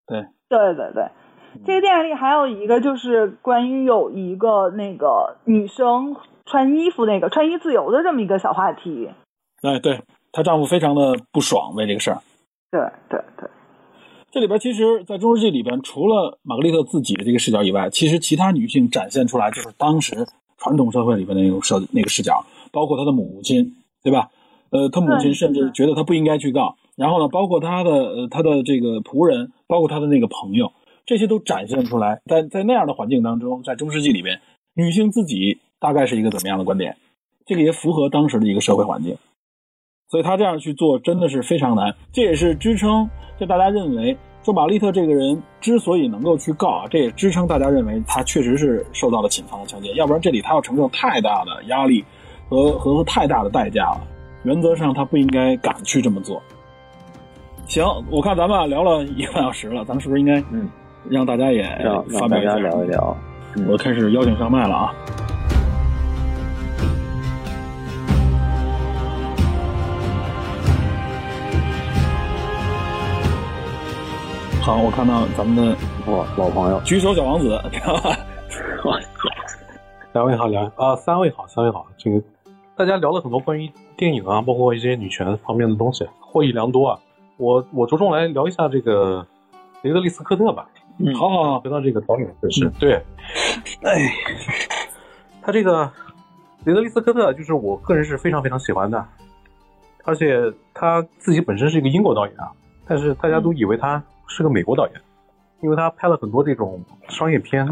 [0.07, 1.09] 对，对对对，
[1.65, 6.15] 这个电影里还有一个就是关于有一个那个女生
[6.53, 9.09] 穿衣服那个穿衣自由的这么一个小话题。
[9.63, 12.21] 哎，对她丈夫非常的不爽为这个事儿。
[12.71, 13.49] 对对对，
[14.31, 20.27] 这里边其实，在中世纪里边，除了玛格丽特自己的这个视角以外，其实其他女性展现出来就是当时
[20.59, 24.29] 传统社会里边的那种视那个视角，包括她的母亲，对吧？
[24.69, 30.71] 呃，她母亲甚至觉得她不应该去告，然后呢，包括她的呃她的这个仆人，包括她的那个朋友，
[31.07, 32.21] 这些都展现出来。
[32.27, 34.43] 在在那样的环境当中，在中世纪里边，
[34.75, 36.97] 女性自己大概是一个怎么样的观点？
[37.45, 39.17] 这个也符合当时的一个社会环境。
[40.09, 43.09] 所以他这样去做真的是非常难，这也是支撑
[43.41, 52.05] 就大家认为说玛丽特这个人之所以能够去告啊，这也支撑大家认为他确实是受到了警方的强奸，要不然这里他要承受太大的压力
[52.49, 54.07] 和和和太大的代价了。
[54.45, 56.43] 原则上他不应该敢去这么做。
[57.67, 60.69] 行，我看咱们啊聊了一个半小时了，咱们是不是应该嗯
[61.09, 61.63] 让大家也
[62.21, 62.57] 发表一下？
[62.57, 63.17] 聊一聊。
[63.69, 64.95] 我开始邀请上麦了啊。
[74.63, 78.17] 好，我看到咱们的哇，老朋友，举手小王子，知道吧？
[80.13, 81.85] 两位好，两位啊，三位好，三位好。
[81.99, 82.23] 这个
[82.77, 86.97] 大家聊了很多关于电影啊，包括一些女权方面的东西，获益良多啊。
[87.39, 89.27] 我我着重来聊一下这个
[89.83, 90.69] 雷德利·斯科特吧。
[90.99, 92.95] 嗯好好好，回到这个导演本身，对，
[93.83, 94.13] 哎，
[95.43, 95.91] 他这个
[96.65, 99.05] 雷德利·斯科特，就是我个人是非常非常喜欢的，
[100.05, 100.41] 而且
[100.73, 102.53] 他自己本身是一个英国导演啊，
[102.87, 105.01] 但是大家都以为他是个美国导演，
[105.61, 107.65] 因为他拍了很多这种商业片，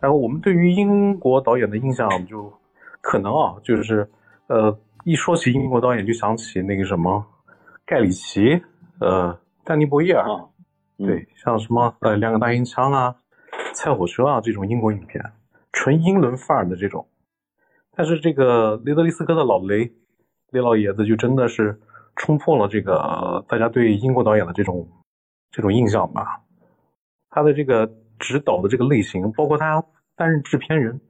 [0.00, 2.52] 然后我们对于英国导演的印象就
[3.00, 4.08] 可能啊，就是
[4.48, 7.24] 呃，一说起英国导演就想起那个什么
[7.84, 8.60] 盖里奇，
[9.00, 10.22] 呃，丹尼·博伊尔。
[10.22, 10.48] 啊，
[10.98, 13.14] 嗯对，像什么呃两个大烟枪啊、
[13.74, 15.22] 菜火车啊这种英国影片，
[15.72, 17.06] 纯英伦范儿的这种。
[17.94, 19.92] 但是这个雷德利·斯科的老雷，
[20.50, 21.78] 雷老爷子就真的是
[22.14, 24.88] 冲破了这个、呃大家对英国导演的这种
[25.50, 26.42] 这种印象吧。
[27.30, 29.84] 他的这个指导的这个类型，包括他
[30.16, 31.00] 担任制片人，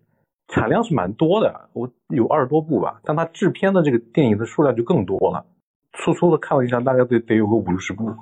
[0.49, 5.47] 产量是蛮多的，我有二十多部吧，但他制片的这个电影的数量就更多了。
[5.93, 8.13] 粗粗的看了一下，大概得得有个五六十部。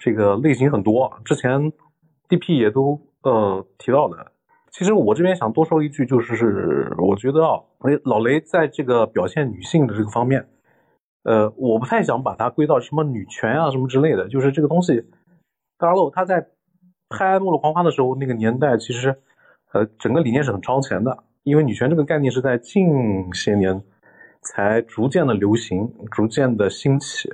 [0.00, 1.72] 这个类型很多，之前
[2.28, 4.32] DP 也都呃提到的。
[4.70, 7.62] 其实我这边想多说一句，就是我觉得啊，
[8.02, 10.48] 老雷在这个表现女性的这个方面，
[11.24, 14.28] 呃，我不太想把它归到什么女权啊什么之类的。
[14.28, 15.04] 就是这个东西，
[15.78, 16.46] 当然了，他在
[17.08, 19.16] 拍《末路狂花》的时候，那个年代其实
[19.72, 23.82] 呃整个理念是很超前的，因为女权这个概念是在近些年
[24.42, 27.32] 才逐渐的流行，逐渐的兴起。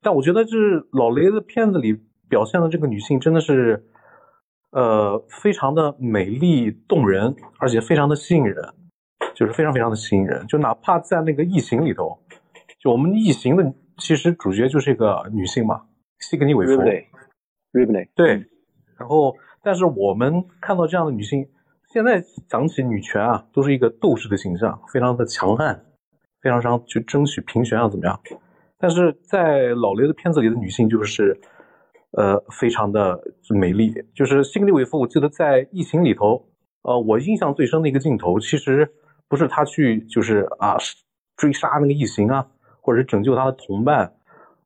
[0.00, 3.84] 但我觉得就是老雷的片子里表现的这个女性真的是，
[4.70, 8.62] 呃，非常的美丽动人，而且非常的吸引人，
[9.34, 10.46] 就是非常非常的吸引人。
[10.46, 12.16] 就哪怕在那个《异形》里头，
[12.78, 15.82] 就我们《异形》的其实主角就是一个女性嘛，
[16.20, 16.72] 西格尼韦弗。
[16.72, 18.44] Ripley，Ripley，对，
[18.98, 21.48] 然后但是我们看到这样的女性，
[21.92, 25.84] 现在讲起女权啊，都是一个斗士的形象，非常的强悍，
[26.40, 28.20] 非常想去争取平权啊，怎么样？
[28.78, 31.40] 但是在老雷的片子里的女性就是，
[32.12, 33.92] 呃，非常的美丽。
[34.14, 36.46] 就是辛格利韦夫，我记得在《异形》里头，
[36.82, 38.88] 呃，我印象最深的一个镜头，其实
[39.28, 40.76] 不是他去就是啊
[41.36, 42.46] 追杀那个异形啊，
[42.88, 44.14] 或者是拯救他的同伴。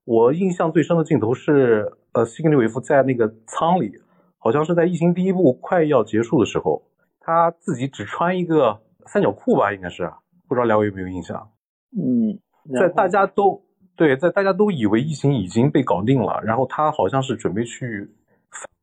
[0.05, 4.01] 我印象最深的镜头是，呃，辛格利维夫在那个舱里，
[4.39, 6.85] 好像是在《疫情》第一部快要结束的时候，
[7.19, 10.09] 他自己只穿一个三角裤吧，应该是，
[10.47, 11.51] 不知道两位有没有印象？
[11.99, 12.39] 嗯，
[12.79, 13.61] 在大家都
[13.97, 18.09] 对，在大家都以为疫情已经被搞定了，然后他好像是准备去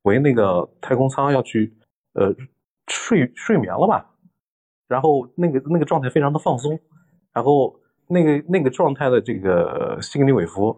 [0.03, 1.73] 回那个太空舱要去
[2.13, 2.35] 呃
[2.87, 4.11] 睡睡眠了吧，
[4.89, 6.77] 然后那个那个状态非常的放松，
[7.31, 10.75] 然后那个那个状态的这个西格尼韦弗，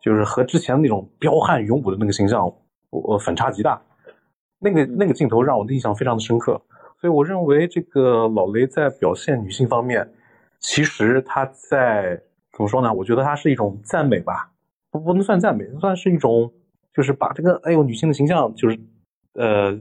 [0.00, 2.52] 就是和之前那种彪悍勇武的那个形象，
[2.90, 3.80] 我反差极大，
[4.58, 6.60] 那个那个镜头让我的印象非常的深刻，
[7.00, 10.12] 所以我认为这个老雷在表现女性方面，
[10.58, 12.20] 其实他在
[12.52, 12.92] 怎么说呢？
[12.92, 14.50] 我觉得他是一种赞美吧，
[14.90, 16.52] 不不能算赞美，算是一种，
[16.92, 18.78] 就是把这个哎呦女性的形象，就是
[19.34, 19.80] 呃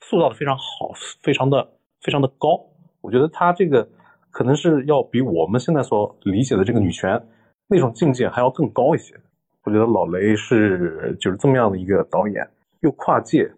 [0.00, 0.90] 塑造的非常好，
[1.22, 2.60] 非常的非常的高。
[3.00, 3.88] 我觉得他这个
[4.32, 7.22] 可能是要比我们现在所理解的这个女权
[7.68, 9.14] 那种境界还要更高一些。
[9.62, 12.44] 我觉得老雷是就是这么样的一个导演，
[12.80, 13.52] 又跨界，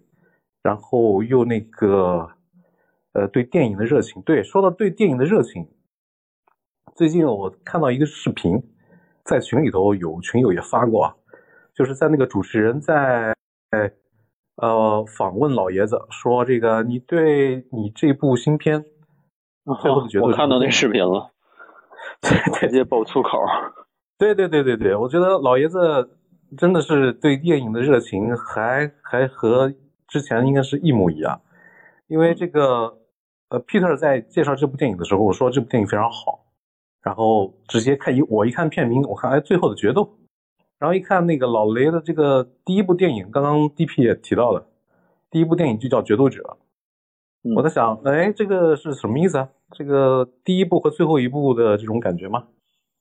[0.63, 2.29] 然后又那个
[3.15, 4.21] 呃对电影的热情。
[4.23, 5.67] 对，说到对电影的热情。
[6.95, 8.63] 最近我看到一个视频，
[9.25, 11.15] 在群里头有群友也发过啊，
[11.75, 13.35] 就是在那个主持人在
[14.57, 18.85] 呃访问老爷子说这个你对你这部新片
[19.81, 21.31] 最后的决斗，我看到那视频了，
[22.61, 23.39] 直接爆粗口。
[24.19, 26.19] 对对对对对，我觉得老爷子
[26.57, 29.73] 真的是对电影的热情还还和
[30.07, 31.41] 之前应该是一模一样，
[32.07, 32.99] 因为这个
[33.49, 36.41] 呃 Peter 在介绍这部电影的时候我说这部电影非常好。
[37.03, 40.17] 然后直接看一，我一看片名，我看哎，最后的决斗，
[40.79, 44.67] 然后一看那个老雷的这个第一部电影，刚刚 DP 也提到了，
[45.31, 46.64] 第一部电影就叫《决斗者》，嗯
[47.55, 49.49] 我在想，哎，这个是什么意思啊？
[49.73, 52.45] 这个第一部和最后一部的这种感觉吗？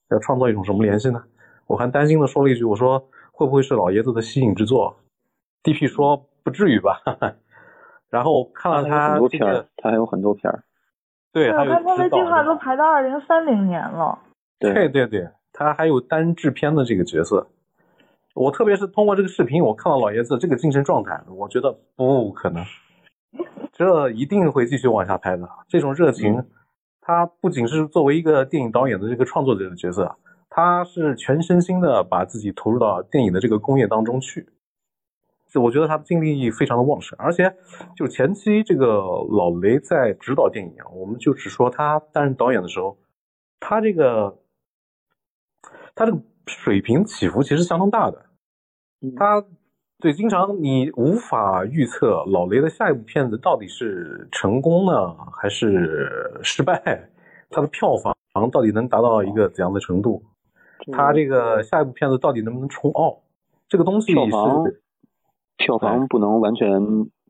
[0.10, 1.24] 要创造一种什么联系呢？
[1.66, 3.00] 我还担心的说了一句，我说
[3.32, 4.98] 会不会是老爷子的吸引之作
[5.64, 7.02] ？DP 说不至于吧，
[8.12, 10.64] 然后我看了他很多这个片儿，，他还有很多片儿。
[11.32, 14.20] 对，还有他他的指导计划的都排到二零三零年了。
[14.60, 17.48] 对对对，他还有单制片的这个角色。
[18.36, 22.64] 我特别是通过这个视频，我看到老爷子这个精神状态，我觉得不可能，
[23.74, 25.50] 这一定会继续往下拍的。
[25.68, 26.46] 这种热情，
[27.02, 30.16] 他不仅是作为一个电影导演的这个创作者的角色，
[30.50, 34.48] 他是全身心的把自己投入到电影的这个工业当中去。
[35.50, 37.56] 就我觉得他的精力非常的旺盛，而且
[37.96, 42.98] 就前期这个老雷在指导电影，我们就只说他担任导演的时候，
[43.60, 44.40] 他这个
[45.94, 48.26] 他这个水平起伏其实相当大的。
[49.16, 49.46] 他
[50.04, 57.08] 对，经常你无法预测老雷的下一部片子到底是成功呢，还是失败，
[57.50, 58.14] 他的票房
[58.52, 60.22] 到底能达到一个怎样的程度，
[60.92, 63.22] 他这个下一部片子到底能不能冲奥，
[63.70, 64.66] 这个东西票房
[65.56, 66.82] 票房不能完全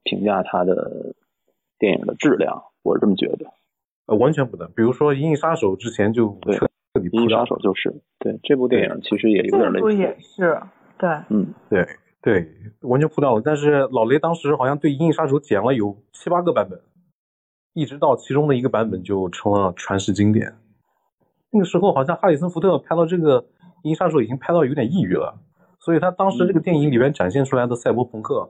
[0.04, 1.14] 评价他的
[1.78, 3.46] 电影的质量，我是这么觉得。
[4.08, 4.68] 呃完全不能。
[4.76, 10.60] 比如说《银翼杀手》之前就对彻底《银翼杀手》就是对这部电影其实也有点这部类似，也是，
[10.98, 11.88] 对，嗯，对
[12.24, 12.48] 对，
[12.80, 13.42] 完全扑掉了。
[13.44, 16.80] 但是老雷当时好像对《银翼杀手》剪了有七八个版本，
[17.74, 20.56] 一直到其中的一个版本就成了传世经典。
[21.52, 23.42] 那个时候好像哈里森福特拍到这个
[23.84, 25.38] 《银翼杀手》已经拍到有点抑郁了，
[25.80, 28.50] 所以他当时这个电影里面展现出来的赛博朋克，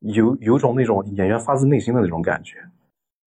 [0.00, 2.58] 有有种那种演员发自内心的那种感觉。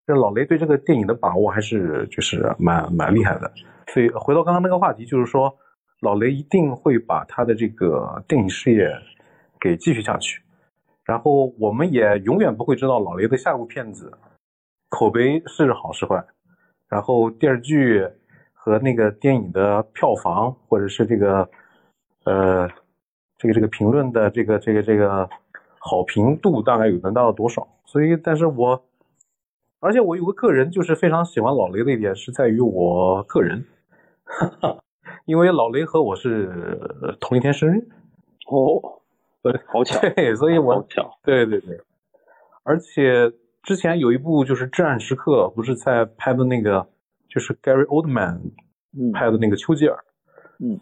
[0.07, 3.51] 这老雷对这个电影的把握还是就是蛮蛮厉害的。
[3.87, 5.53] 所以回到刚刚那个话题，就是说
[5.99, 8.89] 老雷一定会把他的这个电影事业
[9.63, 10.41] 给继续下去，
[11.05, 14.11] 然后我们也永远不会知道老雷的下一部片子
[14.89, 16.21] 口碑是好是坏，
[16.89, 18.05] 然后电视剧
[18.51, 21.49] 和那个电影的票房或者是这个
[22.25, 22.67] 呃
[23.37, 25.29] 这个这个评论的这个这个这个
[25.79, 27.65] 好评度大概有能达到多少？
[27.85, 28.83] 所以，但是我
[29.79, 33.65] 而且我有个个人就是非常喜欢老雷的一点是在于我个人，
[34.25, 34.77] 哈 哈
[35.25, 37.87] 因为老雷和我是同一天生日，
[38.49, 39.01] 哦，
[39.43, 41.77] 对，好巧，对，所以我好巧，对对对，
[42.63, 43.29] 而且
[43.61, 46.87] 之前有一部就是《至暗时刻》，不是在拍的那个，
[47.27, 48.39] 就是 Gary Oldman
[48.97, 49.11] 嗯。
[49.11, 49.97] 拍的那个丘吉尔。
[50.59, 50.79] 嗯，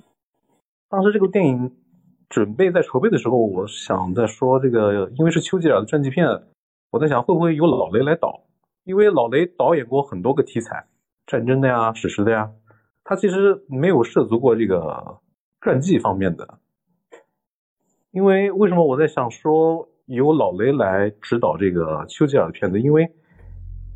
[0.89, 1.75] 当时这个电影
[2.29, 6.27] 准备在筹备的时候，我想在说这个，因为是丘吉尔的传记片，
[6.91, 8.43] 我在想会不会由老雷来导，
[8.83, 10.85] 因为老雷导演过很多个题材，
[11.25, 12.51] 战争的呀、史诗的呀，
[13.03, 15.17] 他其实没有涉足过这个
[15.61, 16.59] 传记方面的。
[18.11, 22.79] 因为为什么我在想说由老雷来指导这个丘吉尔的片子？
[22.79, 23.09] 因为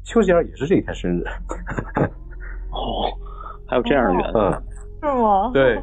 [0.04, 1.24] 丘吉尔也是这一天生日。
[2.72, 3.12] 哦，
[3.68, 4.64] 还有这样的缘分，嗯，
[5.04, 5.52] 是吗？
[5.54, 5.82] 对。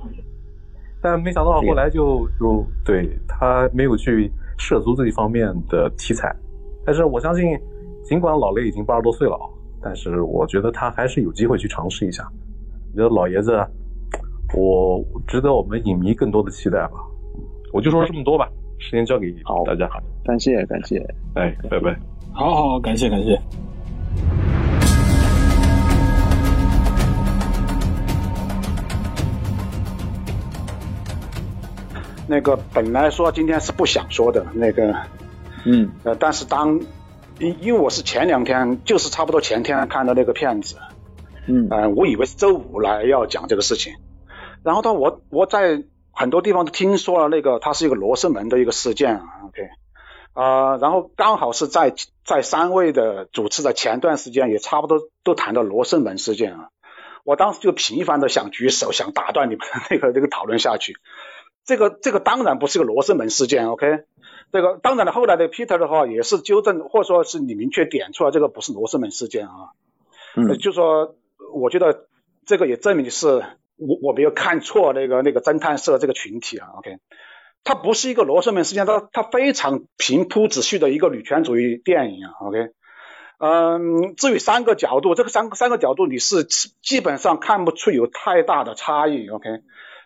[1.02, 6.34] 但没想到后来就就对他没有去涉足这一方面的题材。
[6.86, 7.58] 但是我相信，
[8.04, 9.36] 尽管老雷已经八十多岁了，
[9.82, 12.26] 但是我觉得他还是有机会去尝试一下。
[12.92, 13.52] 我觉得老爷子，
[14.56, 16.92] 我值得我们影迷更多的期待吧。
[17.72, 18.46] 我就说这么多吧，
[18.78, 19.88] 时间交给好大家。
[19.88, 20.98] 好感谢感谢，
[21.34, 21.98] 哎，拜拜。
[22.30, 23.40] 好好，感谢感谢。
[32.28, 34.94] 那个本来说今天是不想说的那个，
[35.64, 36.78] 嗯呃，但是当
[37.38, 40.76] 因因为我是前两天，就是差不多前天看到那个片子，
[41.46, 43.94] 嗯呃，我以为是周五来要讲这个事情，
[44.62, 45.82] 然后到，我我在
[46.12, 49.68] 很多地方都听说了那个它是一个罗生门的一个事件啊，OK，
[50.34, 51.94] 啊、然后刚好是在
[52.24, 56.68] 在三位的主持的前段时间也差不多都谈到罗生门事件啊，
[57.24, 60.96] 我当时就频繁的想举手，想打断你们那个那个讨论下去。
[61.64, 64.04] 这个这个当然不是个罗生门事件，OK？
[64.52, 69.72] 这个当然了，后来的 Peter 的话也是纠正，或者说是你明确点出来，这个不是罗生门事件啊。
[70.34, 71.14] 呃嗯就说
[71.54, 72.06] 我觉得
[72.46, 73.44] 这个也证明是
[73.86, 76.98] 我我没有看错那个那个侦探社这个群体啊，OK？
[77.64, 82.68] 它不是一个罗生门事件，它它非常平铺直叙的一个女权主义电影啊，OK？
[83.38, 89.48] 嗯，至于三个角度，这个三个三个角度你是基本上看不出有太大的差异，OK？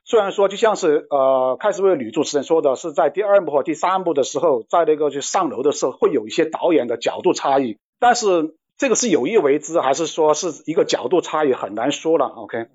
[0.05, 12.67] 虽然说就像是呃，开始为女主持人说的是在第二部和第三部的时候，在那个就上楼的时候会有一些导演的角度差异，但是这个是有意为之还是说是一个角度差异很难说了，OK？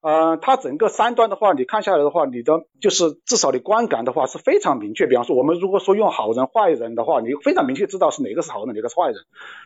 [0.00, 5.06] 呃，它整个三段的话，你看下来的话，你的就是至少你观感的话是非常明确。
[5.06, 9.16] 比方说，我们如果说用好人坏人的话，你非常明确知道是哪个是好人，哪个是坏人。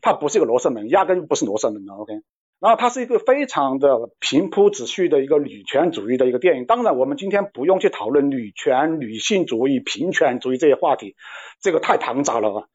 [0.00, 2.14] 它不是一个罗生门，压根不是罗生门的，OK？
[2.60, 6.64] 然后它是一个非常的平铺直叙的一个女权主义的一个电影。
[6.64, 11.14] 当然，我们今天不用去讨论女权、女性主义、平权主义这些话题，
[11.60, 12.68] 这个太庞杂了。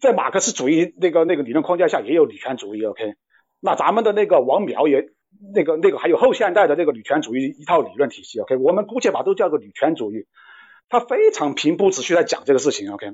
[0.00, 3.14] 在马克思主义那个那个理论框架下也有女权主义，OK？
[3.60, 5.10] 那咱们的那个王苗也
[5.54, 8.56] 那个那个还有后现代的这个女权主义一套理论体系，OK？
[8.56, 10.26] 我们姑且把都叫做女权主义，
[10.88, 13.12] 它非常平铺直叙在讲这个事情，OK？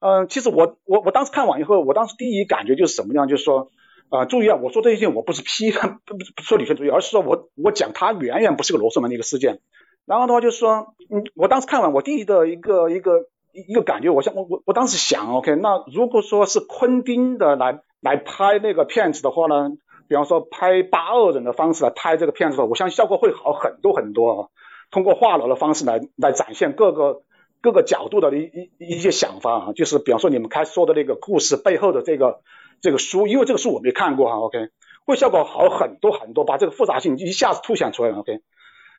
[0.00, 3.70] 嗯、其实我我我当时看完以后，我当时第一感觉就是什么样，就是说。
[4.10, 4.56] 啊、注意啊！
[4.62, 9.60] 我说这些我不是批判，不不说女权主义，而是说我我讲它远远不是个罗生门的一个事件。
[10.04, 19.70] 然后的话就是说，嗯，我当时看完，我第一的一个一个一个感觉，我想我我我当时想，OK，那如果说是昆汀的来来拍那个片子的话呢，
[20.14, 24.48] 比方说拍八二人的方式来拍这个片子的话，我相信效果会好很多很多啊。
[24.92, 27.22] 通过话痨的方式来来展现各个
[27.60, 32.42] 各个角度的一一一些想法啊，就是比方说你们开始说的那个故事背后的这个
[32.80, 34.68] 这个书，因为这个书我没看过哈，OK，
[35.04, 38.38] 会效果好很多很多，把这个复杂性一下子凸显出来了，OK。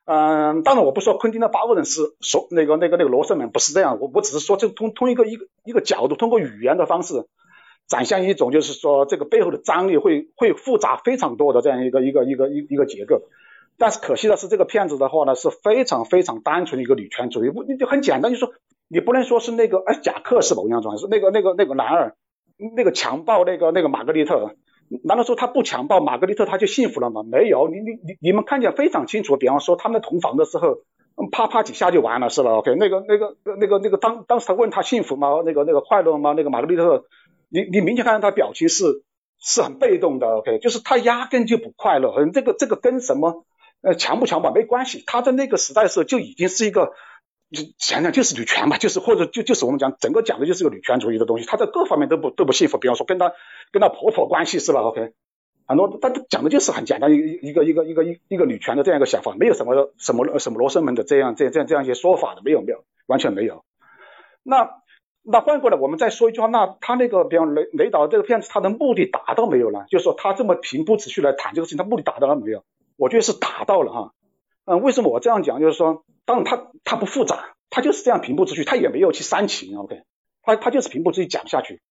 [0.04, 7.26] 嗯，当然我不说昆汀的八个人是说那个那个那个罗生门不是这样，我我只是说这通通一个一个一个角度，通过语言的方式
[7.88, 13.22] 展现一种就是说这个背后的张力会会复杂非常多的这样一个一个一个一一个结构。
[13.78, 18.54] 但是可惜的是，这个片子的话呢是非常非常单纯的一个女权主义，不你就很简单，就说
[18.88, 22.16] 你不能说是那个哎贾克是某样状态，是那个那个那个男二
[22.76, 24.56] 那个强暴那个那个玛格丽特，
[25.04, 27.22] 难道说他不强暴玛格丽特他就幸福了吗？
[27.24, 30.78] 没有，你你你你们看见非常清楚，比方说他们同房的时候，
[31.34, 35.42] 啪啪几下就完了是吧？OK，那个那个那个那个当当时他问他幸福吗？
[35.46, 36.32] 那个那个快乐吗？
[36.32, 37.04] 那个玛格丽特，
[37.50, 39.04] 你你明显看到他表情是
[39.40, 43.46] 是很被动的，OK，就是他压根就不快乐，这个这个跟什么？
[43.82, 46.94] 呃，强不强吧没关系，他在那个时代的时候就已经是一个，
[47.78, 52.80] 想想就是女权嘛，就是或者就就是我们讲整个讲的就是个女权主义的东西，他在各方面都不都不幸福。
[52.80, 53.34] 比方说跟他
[53.72, 55.12] 跟他婆婆关系是吧？OK，
[55.68, 63.64] 很多他讲的就是很简单一一个一个一个一一个女权的这样一个想法，没有什么什么什么罗生门的这样这样这样这样一些说法的，没有没有完全没有。
[64.42, 64.72] 那
[65.28, 69.86] 那换过来我们再说一句话，那他那个比方雷雷导这个片子，他的目的达到没有呢？
[69.90, 72.64] 就是说他这么平铺直叙来谈这个事情，他目的达到了没有？
[72.96, 74.14] 我觉得是达到了哈，
[74.66, 75.60] 嗯，为什么我这样讲？
[75.60, 80.04] 就是说，当然他他不复杂，他就是这样平铺直叙，他也没有去煽情，OK，
[80.44, 81.82] 他他就是平铺直叙讲下去。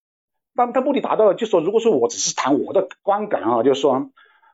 [0.55, 4.11] 但他目的达到了，就说如果说我只是谈我的观感啊，就是说，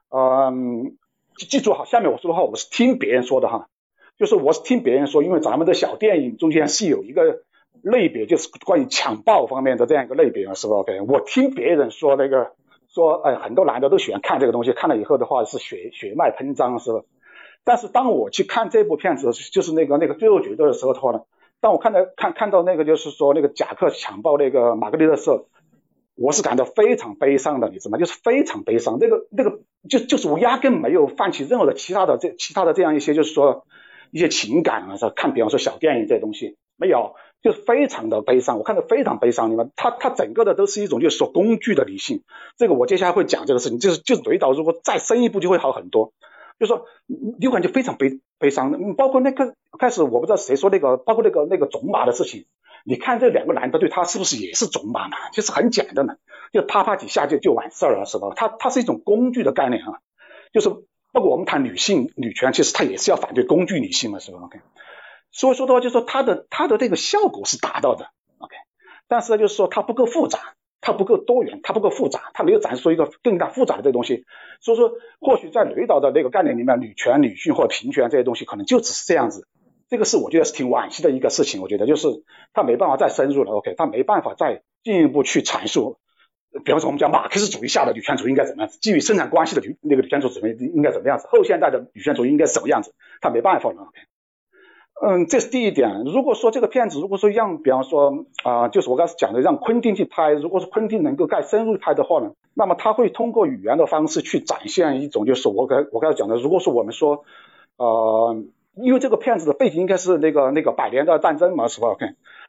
[0.09, 0.97] 嗯，
[1.37, 3.69] 记住哈，下面我说的话我是听别人说的哈，
[4.19, 7.43] 就是我是听别人说，因为咱们的小电影中间是有一个
[7.83, 12.53] 类别，就是关于强暴方面的这样一个类别啊，是吧？OK，我听别人说那个。
[12.93, 17.03] 说，哎，很多男的都喜欢看这个东西，看了以后的话是血血脉喷张，是吧？
[17.63, 21.21] 但是当我去看这部片子，就是那个那个最后决斗的时候的话呢，
[21.61, 25.47] 当我看到看看到那个就是说那个贾克强暴那个玛格丽特的时候，
[26.17, 27.99] 我是感到非常悲伤的，你知道吗？
[27.99, 28.99] 就是非常悲伤。
[28.99, 33.67] 那个那个就就是我压根没有泛起任何的其他的这其他的这样一些就是说
[34.11, 37.15] 一些情感啊，是看比方说小电影这些东西没有。
[37.43, 39.51] 就是非常的悲伤，我看着非常悲伤。
[39.51, 42.23] 你们，他他整个的都是一种就是说工具的理性。
[42.57, 46.13] 这个我接下来会讲这个事情，就是就是雷导如果再深一步就会好很多。
[46.59, 52.45] 就说你感觉非常悲悲伤，包括那个开始我不知道谁说那个，包括那个那个种马的事情。
[52.85, 55.17] 你看这两个男的对他是不是也是种马嘛？
[55.33, 56.19] 就是很简单的，
[56.53, 58.33] 就啪啪几下就就完事儿了，是吧？
[58.37, 60.01] 他他是一种工具的概念啊，
[60.53, 60.69] 就是
[61.13, 64.61] 包括我们谈女性女权，其实他也是要反对工具女性嘛，是吧？OK。
[65.31, 68.55] 所以说的话，就是说它的它的这个效果是达到的，OK，
[69.09, 70.39] 但是呢，就是说它不够复杂，
[70.81, 74.25] 它不够多元，它不够复杂，它没有展示出一个更加复杂的这东西。
[74.61, 79.47] 所以说，或许在雷导的那个概念里面，女权、女性或平权这些东西，可能就只是这样子。
[79.89, 81.63] 这个是我觉得是挺惋惜的一个事情。
[81.63, 82.09] 我觉得就是
[82.53, 85.99] 他没办法再深入了，OK，他没办法再进一步去阐述，
[86.65, 93.99] 比方说我们讲马克思主义下的女权主义应该怎么样子，基于生产关系的女那个女权主义应该怎么样子，后现代的女权主义应该是什么样子，他没办法了，OK。
[95.03, 96.05] 嗯，这是第一点。
[96.05, 107.25] 如果说这个片子，如果说让，比方说啊，就是我刚才讲的，让昆汀去拍，如果是昆汀能够更深入拍的话呢，那么他会通过语言的方式去展现一种，就是我刚我刚才讲的，如果说我们说，
[107.79, 108.43] 呃，
[108.77, 112.05] 因为这个片子的背景应该是那个那个百年的战争嘛，是吧？OK，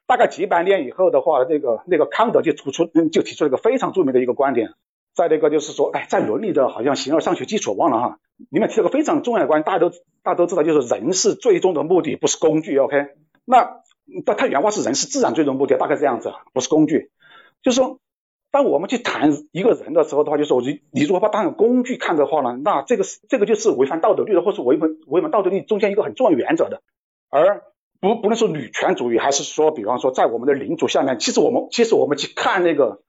[0.05, 4.71] 大概几百年以后的话，那个那个康德就突出就提出了一个非常著名的一个观点。
[5.13, 9.89] 再那个就是说，哎，在伦理的好像形而上学基础忘了哈，里面提了个非常重要的观点，大家都
[10.23, 12.77] 大家都知道，就是人是最终的目的，不是工具。
[12.77, 13.07] OK，
[13.43, 13.81] 那
[14.25, 17.11] 但他原话是人是自然最终目的，大概这样子，不是工具。
[17.61, 17.99] 就是说，
[18.51, 26.81] 当我们去谈一个人的时候的话，就是说你你如果把当成工具看的话呢，那这个是这个就是违反道德律的，或是违反违反道德律中间一个很重要原则的。
[27.29, 27.63] 而
[27.99, 33.01] 不不论是女权主义，还是说，比方说在我们的领主下面，其实我们其实我们去看那个。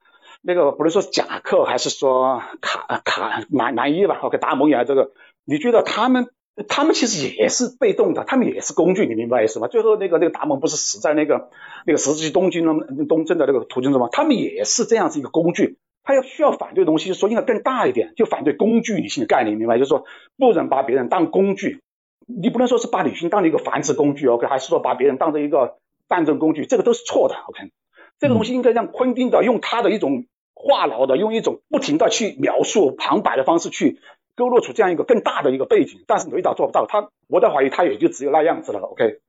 [0.45, 5.11] 那个不能说贾克还是说卡卡男男一吧？OK，达蒙也这个，
[5.45, 6.27] 你觉得他们
[6.67, 9.69] 他们其实也是被动的，他们也是工具，你明白意思吗？
[9.69, 11.49] 最后那个那个达蒙不是死在那个
[11.85, 14.09] 那个十字军东京的东征的那个途中中吗？
[14.11, 19.77] 他们也是这样子一个工具，他要需要反对东西，说应该更大一点，就反对工具女性的概念，明白？
[19.77, 20.03] 就是说
[20.37, 21.79] 不能把别人当工具，
[22.27, 25.77] 你不能说是把女性当一个繁殖工具，OK，还是说把别人当成一个
[26.09, 27.71] 战争工具，这个都是错的，OK，
[28.19, 30.25] 这个东西应该让昆汀的用他的一种。
[30.63, 33.99] 话痨的用一种不停的去描述旁白的方式去
[34.35, 38.79] 勾勒出这样一个更大的一个背景，但是雷导做不到，他我在怀疑他也就只有那样子了。
[38.79, 39.19] OK，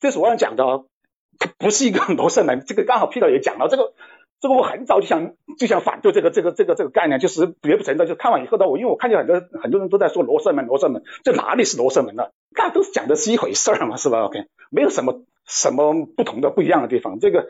[0.00, 0.84] 这是我想讲的，
[1.38, 3.92] 他不是一个罗生门，这个刚好 P 导也讲了，这个
[4.40, 8.06] 这个我很早就想就想反对这个这个这个这个概念，就是绝不存在。
[8.06, 12.30] 就看完以后的我，因为我看见很多很多人都在说罗生门罗生门，这哪里是罗生门呢？
[12.56, 17.18] 那都是讲的是一回事儿嘛，是吧？OK，没有什么什么不同的不一样的地方。
[17.18, 17.48] 这个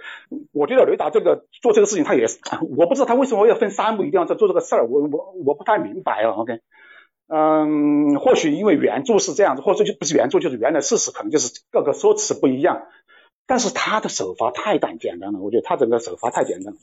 [0.53, 2.27] 我觉得雷达这个做这个事情，他也
[2.79, 6.31] 我不知道他为什么要分三步一定要在做这个事儿，我我我不太明白啊。
[6.31, 6.61] OK，
[7.27, 12.87] 嗯，或许因为原著是这样子，或者就不是原著，就是原来事实可能就是各个说辞不一样。
[13.47, 16.79] 但是他的手法太简简单了，我觉得他整个手法太简单了，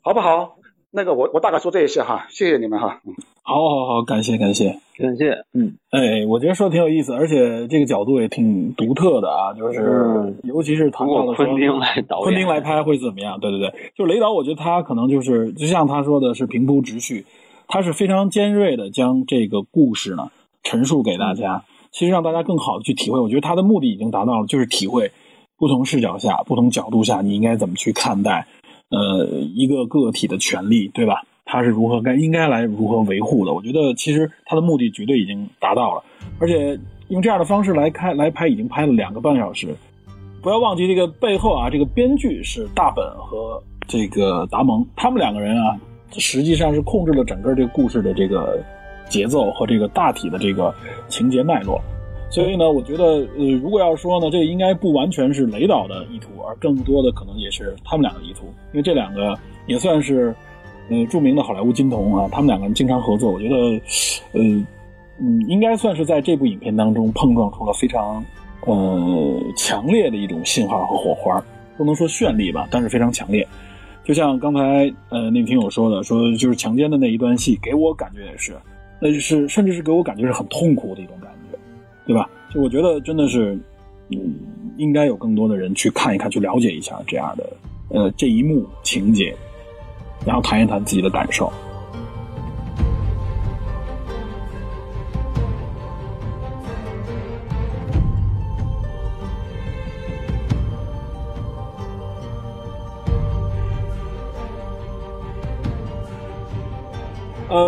[0.00, 0.58] 好不好？
[0.96, 3.00] 那个我我大概说这些哈，谢谢你们哈。
[3.04, 5.44] 嗯，好，好，好，感谢，感谢，感谢。
[5.52, 13.40] 嗯，哎，我觉得说的挺有意思，而且这个角度也挺独特的啊，就是、嗯尤其是谈到了说昆汀来导演，昆汀来拍会怎么样？
[13.40, 17.26] 对对对，就雷导，我觉得他可能就是就像他说的是平铺直叙，
[17.66, 20.30] 他是非常尖锐的将这个故事呢
[20.62, 23.18] 陈述给大家，其实让大家更好的去体会。
[23.18, 25.10] 我觉得他的目的已经达到了，就是体会
[25.58, 28.46] 不同视角下、不同角度下你应该怎么去看待
[28.94, 31.22] 呃一个个体的权利，对吧？
[31.44, 33.52] 他是如何该应该来如何维护的？
[33.52, 36.02] 我觉得其实他的目的绝对已经达到了，
[36.38, 36.78] 而且
[37.08, 39.68] 用这样的方式来开来拍，已经拍了两个半小时。
[40.42, 45.78] 不要忘记这个背后啊，这个编剧是大本和这个达蒙，他们两个人啊，
[46.12, 48.58] 实际上是控制了整个这个故事的这个
[49.08, 50.74] 节奏和这个大体的这个
[51.08, 51.80] 情节脉络。
[52.34, 53.04] 所以呢，我觉得
[53.38, 60.34] 呃，如果要说呢，这应该不完全是雷导的意图，而更多的可能也是他们俩的意图，因为这两个也算是
[60.90, 63.56] 呃著名的好莱坞金童啊，他们两个人经常合作，我觉得
[64.32, 64.42] 呃
[65.20, 68.24] 嗯，应该算是在这部影片当中碰撞出了非常。
[68.66, 71.38] 呃，强烈的一种信号和火花，
[71.76, 73.46] 不能说绚丽吧，但是非常强烈。
[74.02, 78.56] 就像刚才呃那个听友说的，说就是强奸的那一段戏，给我感觉也是，
[78.98, 81.33] 那是甚至是给我感觉是很痛苦的一种感觉，
[82.06, 82.28] 对吧？
[82.52, 83.58] 就我觉得真的是，
[84.10, 84.34] 嗯，
[84.76, 87.52] 应该有更多的人去看一看，去了解一下这样的
[87.88, 89.34] 呃这一幕情节，
[90.26, 91.52] 然后谈一谈自己的感受。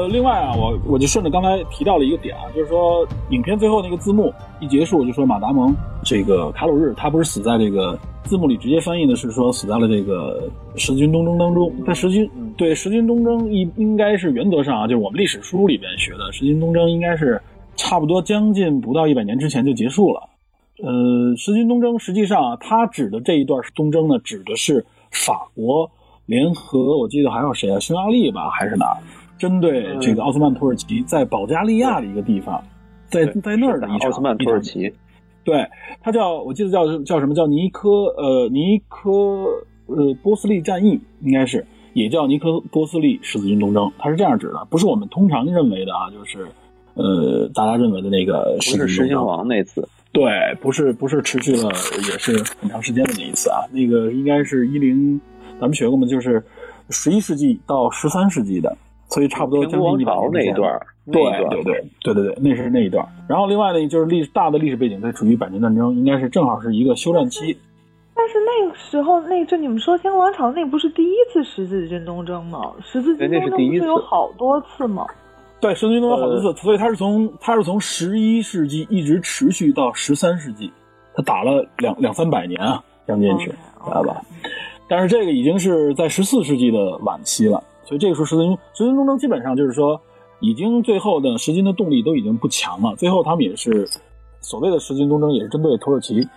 [0.06, 17.40] 呃，另外啊，我我就顺着刚才提到了一个点啊，就是说影片最后那个字幕一结束，就说马达蒙这个卡鲁日他不是死在这个字幕里直接翻译的是说死在了这个十字军东征当中，但实际对十字军东征应应该是原则上啊，就是我们历史书里边学的十字军东征应该是
[17.74, 20.28] 差不多将近不到一百年之前就结束了。
[20.84, 25.90] 呃，十字军东征实际上啊，它指的这一段东征呢，指的是法国
[26.26, 28.98] 联合，我记得还有谁啊，匈牙利吧，还是哪儿？
[29.38, 32.62] 针对这个奥斯曼土耳其在保加利亚的一个地方，
[33.08, 34.92] 在在那儿的一场奥斯曼土耳其，
[35.44, 35.68] 对，
[36.00, 37.34] 它叫我记得叫叫什么？
[37.34, 39.10] 叫尼科呃尼科
[39.86, 46.46] 呃波斯利战役，应该是也叫尼科波斯利十字军东征，它是这样指的，不是我们通常认为的啊，就是
[46.94, 50.24] 呃大家认为的那个不是狮心王那次，对，
[50.60, 51.70] 不是不是持续了
[52.10, 55.20] 也是很长时间的那一次啊，那个应该是一零，
[55.60, 56.42] 咱们学过吗，就是
[56.88, 58.76] 十一世纪到十三世纪的。
[59.08, 60.80] 所以差不多将近一百年那一段，
[61.12, 61.62] 对对对
[62.02, 63.06] 对对对，那是那一段。
[63.28, 67.56] 然后另外呢，就是历大的历史背景，它处于百年战争，应该是正好是一个休战期。
[68.14, 72.72] 但是那个时候，那就你们说天王朝那不是第一次十字军东征吗？
[72.82, 75.06] 十字军东征不是有好多次吗？
[75.60, 80.72] 对，十字军东征好多次，所以它是从它是从十一世纪一直持续到十三世纪，
[81.14, 84.20] 它打了两两三百年啊，将近是，知道吧？
[84.88, 87.62] 但是这个已经是在十四世纪的晚期了。
[87.86, 89.98] 所以这个时候，十字军十字军东征基本上就是说，
[90.40, 92.94] 已经最后的十字军的动力都已经不强了。
[92.96, 93.88] 最后他们也是
[94.40, 96.28] 所谓的十字军东征，也是针对土耳其，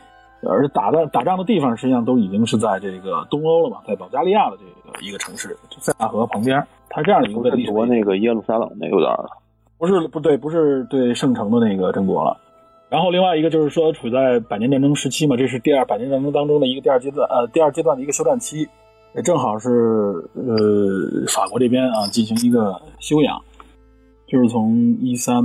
[0.48, 6.64] 而打的打仗的地方实际上都已经是在这个东欧了嘛，在保加利亚的这个一个城市塞纳河旁边。
[6.92, 7.72] 它这样的一个历史。
[7.72, 9.30] 夺那个耶路撒冷那有点了，
[9.78, 12.36] 不是不对，不是对圣城的那个争夺了。
[12.90, 18.68] 然后另外一个就是说，处在百年战争时期嘛，这是第二百年战争当中的一个第二阶段，呃，第二阶段的一个休战期。
[19.16, 19.70] 也正好是
[20.36, 23.42] 呃法国这边啊进行一个休养，
[24.28, 25.44] 就是从一三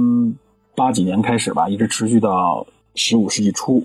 [0.76, 3.82] 八几年开始吧，一直持续到十五世纪初。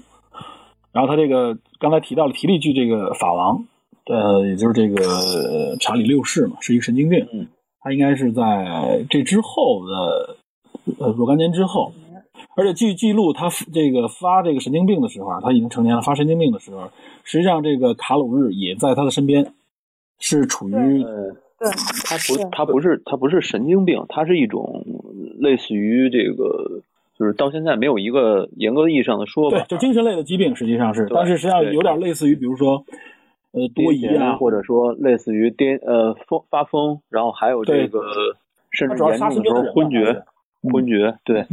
[0.91, 3.63] 然后他这个刚才提到了提利剧这个法王，
[4.07, 7.25] 呃，也就是这个查理六世嘛，是一个神经病。
[7.31, 7.47] 嗯，
[7.79, 10.35] 他应该是在这之后的
[10.99, 11.93] 呃若干年之后，
[12.57, 16.89] 而且据记录，他这个发这个神经病的时候啊，他已经成年了，发神经病的时候，
[17.23, 19.53] 实际上这个卡鲁日也在他的身边。
[20.19, 21.35] 是处于，呃，
[22.05, 24.85] 他不，他不是，他不是神经病，他是一种
[25.39, 26.81] 类似于这个，
[27.17, 32.85] 就是到现在没有一个严格意义上的说法，对，就精神类的疾病，实际上是，但是实际上有点类似于，比如说，
[33.51, 38.01] 呃，多疑啊，或者说类似于癫，呃，疯发疯，然后还有这个，
[38.71, 40.23] 甚至严重的时候昏厥，
[40.61, 41.45] 昏厥，对，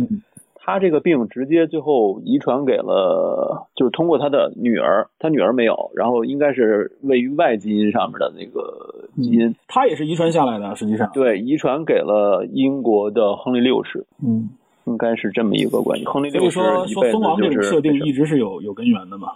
[0.67, 14.51] 他这个病直接最后遗传给了，就是通过他的女儿，他女儿没有，然后应该是位于外基因上面的那个基因，他也是遗传下来的，实际上，对，遗传给了英国的亨利六世，嗯，
[14.87, 16.05] 应该是这么一个关系。
[16.05, 19.29] 亨利所以六世说说一辈子蜂王这种设定一直是有有根源的嘛。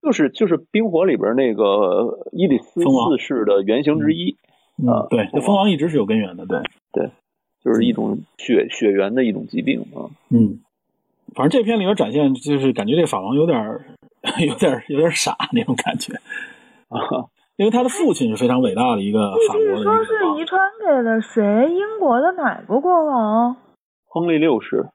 [0.00, 4.36] 就是就是冰火里边那个伊里斯四世的原型之一，
[4.86, 6.60] 啊嗯，对，这蜂王一直是有根源的，对
[6.92, 7.10] 对，
[7.64, 10.06] 就是一种血血缘的一种疾病啊。
[10.30, 10.60] 嗯，
[11.34, 13.84] 反正这篇里边展现就是感觉这法王有点儿
[14.46, 16.14] 有点儿有点傻那种感觉，
[16.88, 16.98] 啊，
[17.56, 21.42] 因为他的父亲是非常伟大的一个法国据说是遗传给了谁？
[21.70, 23.56] 英国的哪个国王？
[24.06, 24.88] 亨利六世，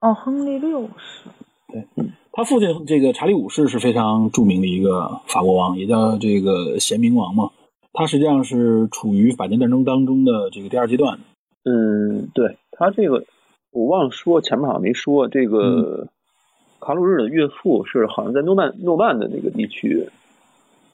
[0.00, 1.30] 哦，亨利六世。
[1.68, 1.84] 对
[2.32, 7.50] 他父亲这个查理五世是非常著名的一个法国王，也叫这个贤明王嘛。
[7.92, 11.18] 他实际上是处于百年战争当中的这个第二阶段。
[11.64, 13.24] 嗯，对他这个
[13.76, 16.08] 我忘了说，前面好像没说，这个
[16.80, 20.08] 卡鲁日的岳父是好像在诺曼诺曼的那个地区，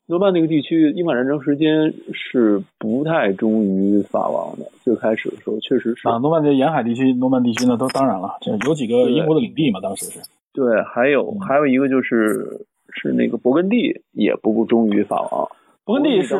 [0.06, 10.18] 诺曼那个地区英法战争时间是不太忠于法王的，最开始的时候确实是啊，诺曼的沿海地区、诺曼地区呢，都当然了，这有几个英国的领地嘛，当时是。
[10.52, 15.48] 对，还有还有一个就是是那个勃艮第也不忠于法王，
[15.86, 16.34] 勃艮第是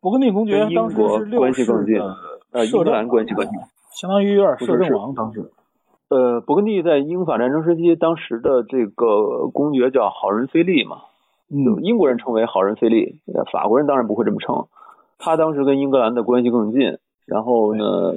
[0.00, 2.16] 勃艮第公爵，英当时国是六世关系更近的
[2.52, 3.58] 呃，英格兰关系更近。
[3.94, 5.50] 相当于有点摄政王，当时。
[6.08, 10.98] 呃，勃艮第在英法战争时期，当时的这个公爵叫好人菲利嘛，
[11.50, 14.66] 嗯，英国人称为好人菲利，呃法国人当然不会这么称。
[15.18, 18.14] 他当时跟英格兰的关系更近，然后呢，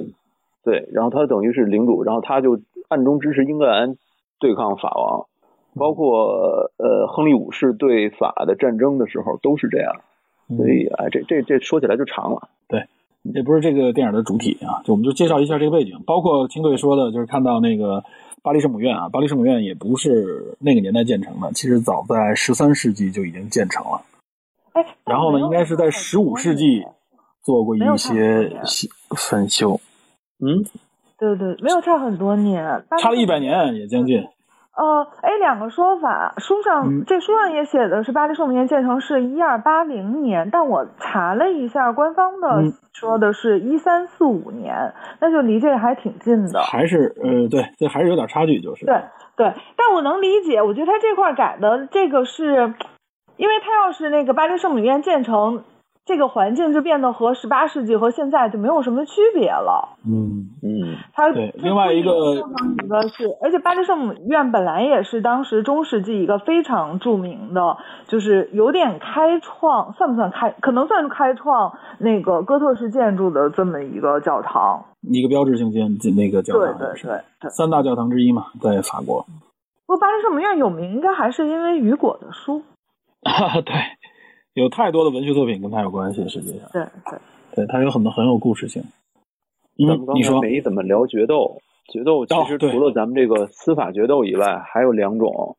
[0.62, 3.96] 对，然后他等于是领主，然后他就暗中支持英格兰
[4.40, 5.26] 对抗法王，
[5.74, 9.94] 包括呃亨利五世对法的战争的时候都是这样。
[10.56, 12.48] 所以哎，这这这说起来就长了。
[13.32, 18.04] 这不是这个电影的主体啊，就我们就介绍一下这个背景，包括听队说的，就是看到那个
[18.42, 24.02] 巴黎圣母院啊，巴黎圣母院也不是那个年代建成的，其实早在十三世纪就已经建成了。
[24.72, 26.84] 哎，然后呢，应该是在十五世纪
[27.42, 29.80] 做过一些年细分修，
[30.40, 30.64] 嗯，
[31.18, 33.38] 对对，没有差很多年，差了一百。
[33.38, 34.24] 年也将近。
[34.76, 46.60] 呃，哎，两个说法，书上、嗯这书上也写的是巴黎圣母院建成是一二八零年，但我查了一下，官方的嗯说的是一三四五年，那就离这个还挺近的。
[46.60, 48.84] 还是呃，对，这还是有点差距，就是。
[48.84, 49.00] 对
[49.34, 52.74] 对，但我能理解，我觉得他这块儿改的这个是，
[53.36, 55.64] 因为他要是那个巴黎圣母院建成，
[56.06, 59.98] 这个环境就变得和十八世纪和现在就没有什么区别了。
[60.06, 62.36] 嗯，嗯，它它对另外一个
[63.08, 67.76] 是，而且巴黎圣母院本来也是当时中世纪一个非常著名的，
[68.06, 70.50] 就是有点开创，算不算开？
[70.60, 74.84] 可能算是开创那个哥特式建筑的这么一个教堂。
[75.00, 77.50] 一个标志性建那个教堂，对对对对。
[77.50, 79.26] 三大教堂之一嘛，在法国。
[79.86, 82.62] 不过巴黎圣母院有名，应该还是因为雨果的书。
[83.22, 83.74] 啊， 对，
[84.56, 87.18] 有太多的文学作品跟他有关系，实际上，对对。
[87.54, 88.82] 对他有很多很有故事性。
[89.78, 91.60] 嗯咱们，刚才你说，没怎么聊决斗，
[91.92, 95.58] 决斗其实除了咱们这个司法决斗以外，还有两种，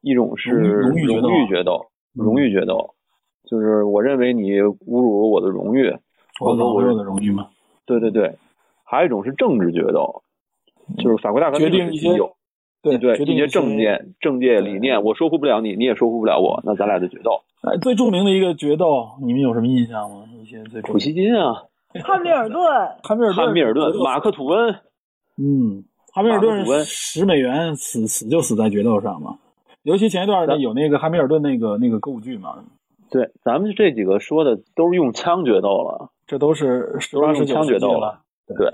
[0.00, 1.06] 一种是荣誉
[1.48, 2.94] 决斗荣誉决斗，
[3.44, 5.88] 就是我认为你侮辱我的荣誉，
[6.40, 7.48] 我或者我老肉的荣誉吗，
[7.84, 8.36] 对对对，
[8.84, 10.22] 还有一种是政治决斗，
[10.98, 12.35] 就是法国大革命决定一些时期有
[12.90, 17.40] 对对一些决定一政见、政界理念，我说服不了你，你也说服不了我，那咱俩就决斗。
[17.62, 20.24] 哎，最著名的一个决斗，你们有什么印象吗？
[20.40, 21.64] 一些最著普希金啊，
[22.04, 22.62] 汉密尔顿，
[23.02, 24.74] 汉密尔顿，汉密尔顿、马克吐温，
[25.38, 29.38] 嗯，汉密尔顿十美元死死就死在决斗上嘛。
[29.82, 32.56] 尤其前一段呢，有那个汉密尔顿那个那个歌舞剧嘛，
[33.10, 36.10] 对，咱们这几个说的都是用枪决斗了。
[36.26, 38.20] 这都是十都是用八十九世纪枪决斗了。
[38.48, 38.68] 对，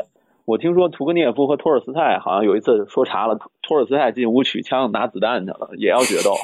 [0.53, 6.35] 我听说屠格涅夫和托尔斯泰好像有一次说查了，托尔斯泰进屋取枪拿子弹去了，也要决斗，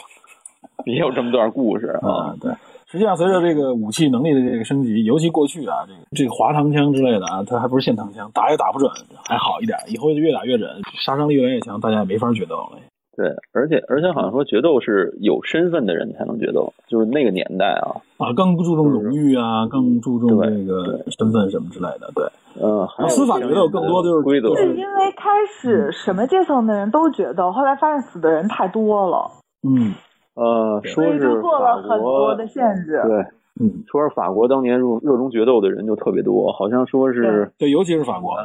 [0.87, 2.09] 也有这么段故事啊。
[2.09, 2.51] 啊，对。
[2.87, 8.91] 实际上，随着这个武器能力的这个升级，尤其过去啊，这个这个滑膛枪之类的啊，它还不是线膛枪，打也打不准，
[9.29, 9.77] 还好一点。
[9.89, 12.79] 以后就越打越准，杀伤力越来越强，大家也没法决斗了。
[13.15, 22.11] 对，而且而且好像说决斗是有身份的人才能决斗，就是那个年代啊，啊，更不注重荣誉啊，更注重对这个身份什么之类的。
[22.15, 22.25] 对，
[22.61, 29.31] 嗯，还有司法决斗更多就是规则，是因为开始什么阶层的人都觉得，后来发现死的人太多了，
[29.63, 29.95] 嗯。
[30.35, 33.03] 呃，所以说是就做了很多的限制。
[33.05, 33.25] 对，
[33.61, 38.37] 嗯，说是法国当年热热衷决斗的人就特别多，好像说是对，尤其是法国，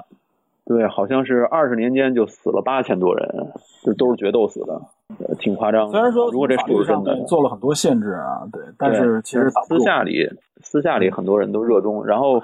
[0.66, 3.52] 对，好像是二十年间就死了八千多人，
[3.84, 5.03] 就都是决斗死的，呃
[5.40, 5.92] 挺夸张的。
[5.92, 10.28] 虽然说如果这是真的，做了很多限制啊，对，但是其实私下里
[10.62, 12.42] 私下里很多人都热衷，然后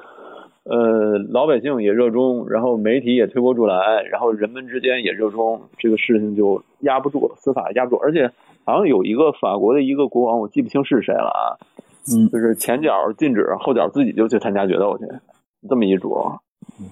[0.64, 7.98] 呃，老百姓也热衷，然后媒体也推波助澜，然后人们之间也热衷，这个事情就压不住了，司法压不住。
[7.98, 8.30] 而且
[8.66, 11.58] 好像有一个法国的一个国王，我记不清是谁了啊，
[12.14, 15.06] 嗯，就是前脚禁止，后脚自己就去参加决斗去，
[15.70, 16.16] 这么一主。
[16.80, 16.88] 嗯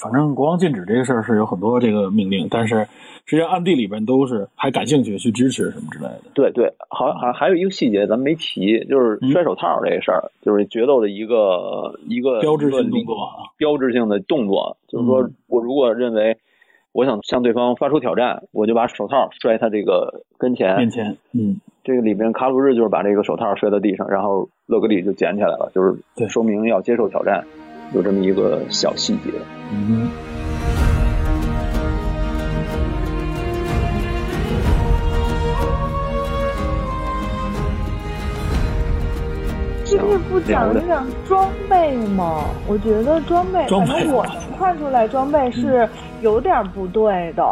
[0.00, 2.86] 反正国王禁止这个事儿是有很多这个命令，但是
[3.28, 6.22] 实际上暗地里边都是还感兴趣去支持什么之类的。
[6.32, 16.38] 对对，好好还有一个细节咱没提，就是嗯摔手套这个事儿，就是决斗的一个一个标志性动作啊标志性的动作，就是说嗯我如果认为
[16.92, 20.74] 我想向对方发出挑战，我就把手套摔他这个跟前。
[20.78, 27.44] 面前，嗯，这个里边卡鲁日就是把这个手套摔到地上，然后勒格里就捡起来了，就是对说明要接受挑战，
[27.94, 29.30] 有这么一个小细节。
[29.70, 30.08] 嗯
[40.00, 42.44] 这这不讲一讲装备吗？
[42.68, 45.88] 我觉得装备，装备反正我能看出来装备是
[46.20, 47.44] 有点不对的。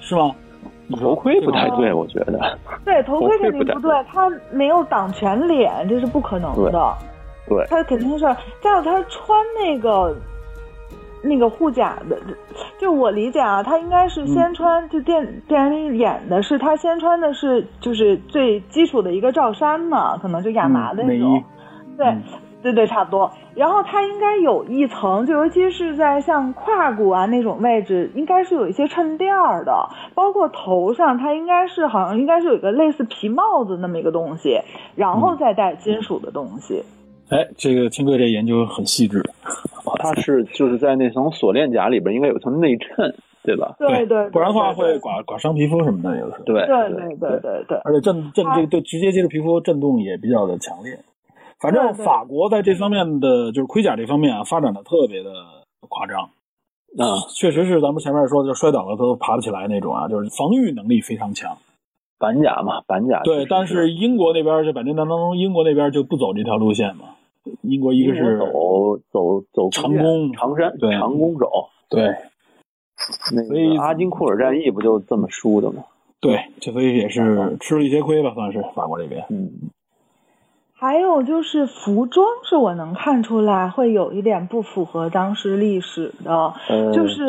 [0.00, 0.30] 是吗？
[1.00, 2.58] 头盔不太哦对，我觉得。
[2.84, 6.94] 对，头盔肯定不不对，他没有挡全脸，这是不可能的。
[7.48, 8.24] 对他肯定是，
[8.60, 10.14] 再有他穿那个
[11.22, 12.18] 那个护甲的，
[12.78, 21.42] 就我理解啊，他应该是先穿，就电电影里演的是他先穿的是就是最基础的一个罩衫嘛，可能就亚麻的那种。
[21.94, 22.22] 衣
[22.62, 23.30] 对、对对，差不多。
[23.54, 29.72] 然后它应该有一层，就尤其是在像胯骨啊那种位置，应该是有一些衬垫儿的，
[30.14, 34.58] 包括头上，它应该是好像应该是有一个类似皮帽子那么一个东西，
[34.94, 36.82] 然后再戴金属的东西。
[37.30, 39.22] 哎，这个青贵这研究很细致。
[39.98, 43.74] 它是就是在那层锁链甲里边应该有层内衬，对吧？
[43.78, 46.44] 对对，不然的话会刮刮伤皮肤什么的，有的时候。
[46.44, 47.78] 对对对对对对。
[47.84, 50.98] 而且震震这个对直接接触皮肤震动也比较的强烈。
[51.60, 55.30] 反正法国在这方面的就是盔甲这方面啊，发展的特别的
[55.88, 56.30] 夸张。
[56.96, 61.56] 啊，确实是咱们前面说，就摔倒了都爬不起来那种啊，就是防御能力非常强。
[62.18, 63.20] 板甲嘛，板甲。
[63.24, 67.06] 对，但是英国那边就反正当中，英国那边就不走这条路线嘛。
[67.62, 71.50] 英国一个是走走走长弓长山，对长弓走。
[71.90, 72.14] 对
[73.34, 75.82] 那所以个阿金库尔战役不就这么输的吗？
[76.20, 79.26] 对，这所以也是吃了一些亏吧，算是法国这边。
[79.28, 79.50] 嗯，
[80.84, 87.24] 还有就是服装，是我能看出来会有一点不符合当时历史的，呃就是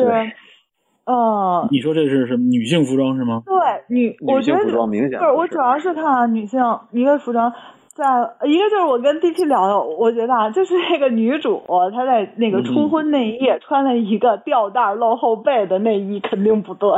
[1.06, 3.40] 呃，你说这是什么女性服装是吗？
[3.46, 3.54] 对
[3.88, 7.50] 女，我觉得女性服装明显不是，我主要是看啊，女性一个服装。
[7.94, 8.04] 在
[8.44, 11.62] 一个就是我跟 D T 聊的，我觉得啊，就是那个女主
[11.94, 16.90] 她在那个初婚那一夜穿了一个吊带露后背的内衣，肯定不对。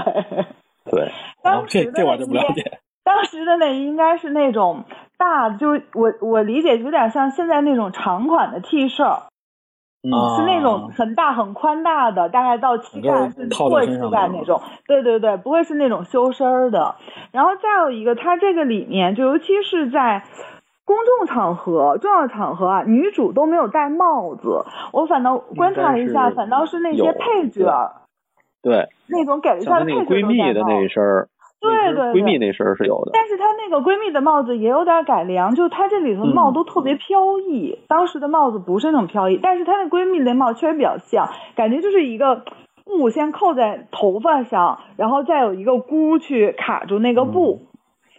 [0.90, 1.02] 对，
[1.44, 2.78] 哦当时的这这我就不了内衣解。
[3.04, 4.84] 当时的内衣应该是那种
[5.18, 9.18] 大，就是我我理解有点像现在那种长款的 T 恤，
[10.36, 14.62] 是那种很大很宽大的，大概到膝盖是在过膝盖那种。
[14.86, 16.94] 对对对，不会是那种修身儿的。
[17.32, 20.22] 然后再有一个，它这个里面就尤其是在。
[20.88, 24.64] 公众场合、重要场合啊，女主都没有戴帽子。
[24.90, 27.92] 我反倒观察了一下，反倒是那些配角，
[28.62, 31.28] 对，那种给了一下的像她那个闺蜜的那一身儿，
[31.60, 33.10] 对对对闺蜜那身儿是有的。
[33.12, 37.78] 但是她那个闺蜜的帽子也有点改良，就她这里头的帽都特别飘逸。
[37.88, 42.44] 当时的帽子不是那种飘逸，但是她那闺蜜那帽确实比较像，感觉就是一个
[42.84, 47.60] 布先扣在头发上，然后再有一个箍去卡住那个布。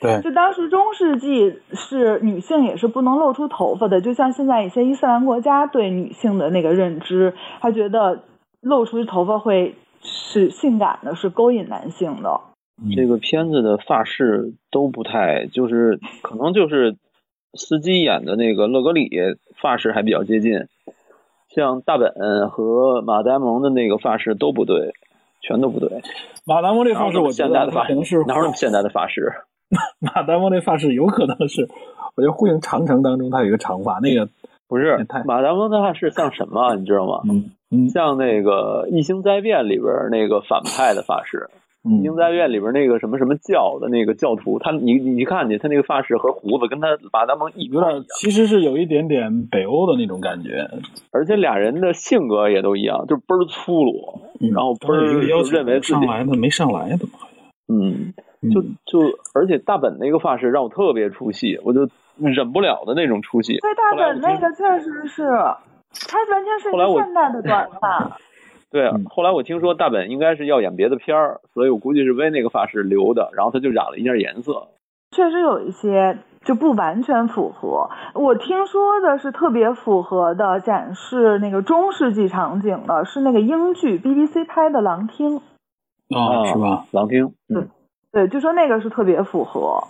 [0.01, 8.23] 对，就当时中世纪是女性也是不能露出头发的，就像现在一些伊斯兰国家对女性的那个认知，他觉得
[8.61, 12.39] 露出头发会是性感的，是勾引男性的。
[12.95, 16.95] 这个片子的发饰都不太，就是可能就是
[17.53, 19.09] 司机演的那个勒格里
[19.61, 20.67] 发饰还比较接近，
[21.49, 24.93] 像大本和马达蒙的那个发饰都不对，
[25.41, 26.01] 全都不对。
[26.45, 29.33] 马达蒙这发饰，我觉得现在的发可能是哪有那么现代的发饰？
[29.99, 31.67] 马达蒙那发饰有可能是，
[32.15, 34.27] 我觉得《呼应长城》当中他有一个长发，那个
[34.67, 37.21] 不是马达蒙的发饰像什么，你知道吗？
[37.29, 41.49] 嗯嗯像那个《异星灾变》里边那个反派的发饰，
[41.85, 50.69] 嗯异星灾变》里边那个什么什么教的那个教徒，他你你一看去他那个发饰和胡子跟他马达蒙一有点其实是有一点点北欧的那种感觉。
[51.11, 55.21] 而且俩人的性格也都一样，就倍儿粗鲁，嗯然后倍儿
[55.51, 57.75] 认为自己上来的没上来，怎么好像？
[57.75, 63.57] 嗯，嗯就就而且大本那个发饰让我特别出戏，我就忍不了的那种出戏。
[63.59, 65.23] 对大本那个确实是，
[66.07, 68.17] 他完全是现代的短发。
[68.71, 74.67] 对后来我听说大本应该是要演别的片儿，所以我估计是为那个发饰留的，然后他就染了一件颜色。
[75.11, 77.89] 确实有一些就不完全符合。
[78.13, 85.39] 我听说的是特别符合的展示那个中世纪场景的，是那个英剧 BBC 拍的《狼厅》。
[86.15, 86.85] 啊，是吧？
[86.91, 87.67] 狼厅，嗯，
[88.11, 89.83] 对，就说那个是特别符合。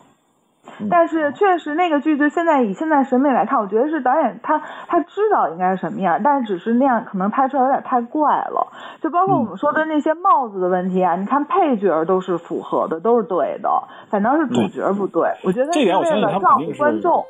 [0.79, 8.67] 嗯但是确实那个剧就现在以现在审美来看，我觉得是导演他他知道应该是什么样，但是只是那样可能拍出来有点太怪了。
[9.01, 13.69] 就包括我们说的那些帽子的问题啊，你看配角都是符合的，都是对的，
[14.09, 15.29] 反倒是主角不对。
[15.43, 17.25] 我觉得这点我相信他了照顾肯定是观众。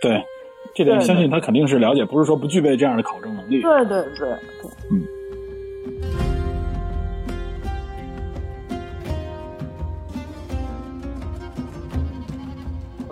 [0.00, 0.24] 对，
[0.74, 3.62] 这点相信他肯定是了解，不是说不具备这样的考证能力。
[3.62, 4.36] 对对对，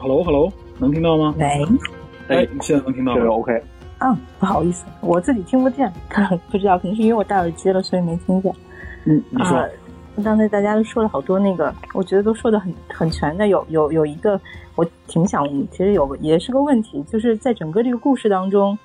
[0.01, 1.35] Hello，Hello，能听到吗？
[1.39, 1.45] 喂，
[2.29, 3.63] 哎，现在能听到这个吗？OK，
[3.99, 5.93] 嗯，不好意思，我自己听不见，
[6.51, 8.51] 不知道，可能是因为我戴耳机了，所以没听见。
[9.05, 9.69] 嗯，你说啊，
[10.25, 13.47] 刚才大家都说了好多那个，我觉得都说的很很全的。
[13.49, 14.41] 有有有一个，
[14.75, 18.79] 我挺想，其实有个也是个问题，就是在整个这个故事当中，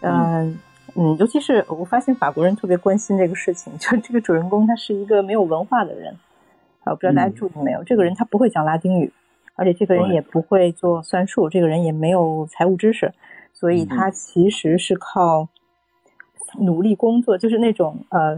[0.00, 0.58] 嗯、
[0.94, 6.16] 嗯，尤其是我发现法国人特别关心这个事情， 就这个主人公他是一个没有文化的人，
[6.84, 7.84] 啊，不知道大家嗯注意没有？
[7.84, 9.12] 这个人他不会讲拉丁语，
[9.56, 13.12] 而且这个人也不会做算术，这个人也没有财务知识，
[13.52, 15.48] 所以嗯他其实是靠
[16.60, 18.36] 努力工作，就是那种呃，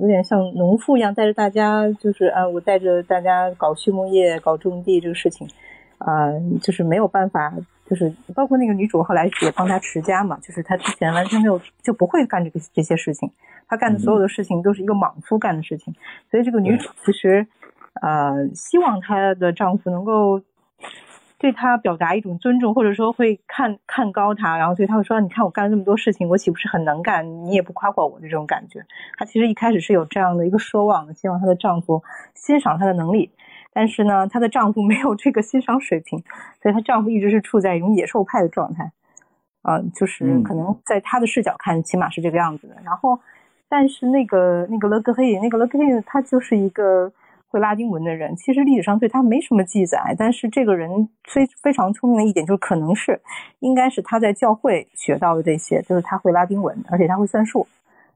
[0.00, 5.48] 有点像农妇一样，带着大家，就是啊，我带着大家搞畜牧业、搞种地这个事情，
[5.98, 6.30] 啊、
[6.62, 7.52] 就是没有办法，
[7.88, 13.30] 就是包括那个女主后来也帮他持家嘛，就是她之前完全没有就不会干这个这些事情，
[13.68, 15.94] 她干的所有的事情都是一个莽夫干的事情，
[16.30, 17.46] 所以这个女主其实
[18.02, 20.40] 呃希望她的丈夫能够
[21.38, 27.44] 对她表达一种尊重，或者说会看看高她，然后所以她会说：“你看我干了这么多事情，我岂不是很能干？
[27.44, 28.84] 你也不夸夸我的这种感觉。”
[29.18, 32.02] 她其实一开始是有这样的一个奢望的，希望她的丈夫
[32.34, 33.30] 欣赏她的能力。
[33.72, 36.22] 但是呢，她的丈夫没有这个欣赏水平，
[36.62, 38.92] 所以她丈夫一直是处在一种野兽派的状态。
[39.62, 42.76] 啊、就是嗯可能在她的视角看，起码是这个样子的。
[42.84, 43.18] 然后，
[43.68, 47.12] 但是那个那个勒格黑，那个勒格黑，他就是一个
[47.56, 48.36] 会拉丁文的人。
[48.36, 53.20] 其实历史上对他没什么记载，但是这个人非非常聪明的一点就是，可能是
[53.60, 57.66] 应该是他在教会学到的这些，就是他会拉丁文，而且他会算数，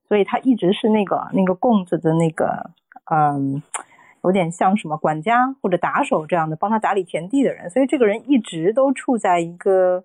[0.08, 2.70] 所以他一直是那个那个供子的那个
[3.10, 3.62] 嗯。
[4.22, 10.04] 有点像什么管家或者打手这样的，帮他打理田地的人，所以这个人一直都处在一个，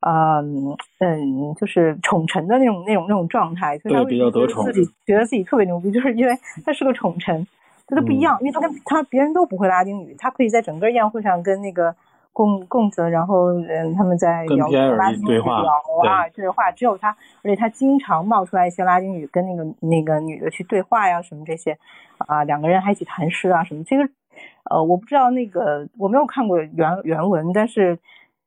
[0.00, 7.46] 嗯嗯，就是宠臣的那种那种那种状态，所以他对比较得宠自己觉得自己特别牛逼，就是因为他是个宠臣，
[7.92, 11.94] 跟他不一样，因为他跟他别人都不会拉丁语，他可以在整个宴会上跟那个
[12.32, 14.66] 贡贡子，然后嗯他们在聊
[14.96, 15.70] 拉丁语对话聊
[16.10, 17.10] 啊对话，只有他，
[17.42, 21.76] 而且他经常冒出来一些拉丁语，跟那个那个女的去对话呀什么这些，
[22.16, 24.08] 啊两个人还一起谈诗啊什么，这个
[24.70, 27.98] 呃我不知道那个我没有看过原原文，但是。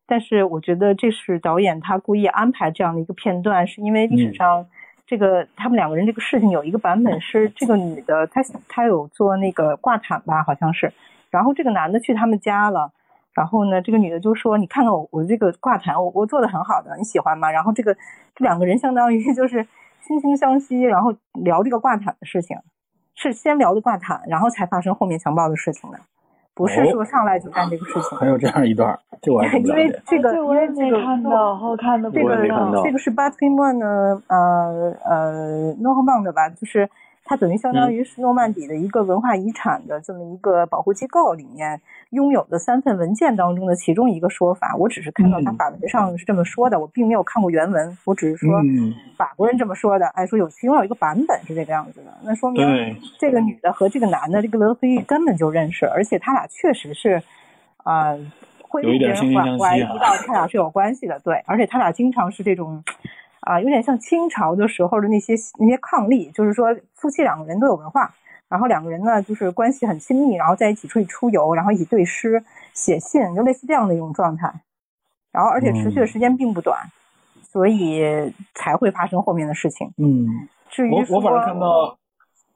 [0.07, 4.67] 但是我觉得这是导演他故意安排这样的一个片段，是因为历史上
[5.07, 10.91] 这个、他们两个人这个事情有一个版本是这个女的她她有做那个挂毯吧，好像是，
[11.29, 12.91] 然后这个男的去他们家了，
[13.33, 17.51] 然后呢这个女的就说你看看我我这个挂毯我我做的很好的，你喜欢吗？
[17.51, 17.93] 然后这个
[18.35, 19.63] 这两个人相当于 就是
[20.07, 22.57] 惺惺相惜，然后聊这个挂毯的事情，
[23.15, 25.99] 是先聊的挂毯，然后才发生后面强暴的事情的，
[26.55, 28.17] 不是说上来就干这个事情。
[28.17, 29.93] 还有这样一段，这我还因为。
[30.07, 31.29] 这个，因这我也没为这个看到，
[31.61, 33.85] 我看的不这个这个是巴特曼的
[34.27, 36.89] 呃呃诺赫曼的吧，就是
[37.27, 44.75] 它等于相当于是诺曼底的一个文化遗产的这么一个保护机构里面拥有的三份文件当中的其中一个说法。
[44.77, 45.57] 我只是看到它嗯。
[45.57, 50.05] 法文上是这么说的，我并没有看过原文，我只是说嗯，法国人这么说的。
[50.09, 52.63] 哎，说有其中有一个版本是这个样子的，那说明，
[53.17, 57.23] 这个女的和这个男的，这个勒菲玉根本就认识，而且他俩确实是，
[57.77, 58.15] 啊、
[58.61, 62.83] 会有一点怀怀疑到他俩是有关系的，对，而且他俩经常是这种，
[63.45, 68.11] 啊、有点像清朝的时候的那些那些伉俪，就是说夫妻两个人都有文化，
[68.49, 72.43] 然后两个人呢就是关系很亲密，然后在一起出去出游，然后一起对诗、
[72.73, 74.51] 写信，就类似这样的一种状态，
[75.31, 76.89] 然后而且持续的时间并不短，
[77.43, 79.91] 所以才会发生后面的事情。
[79.97, 80.25] 嗯，
[80.69, 81.95] 至于我我反而看到，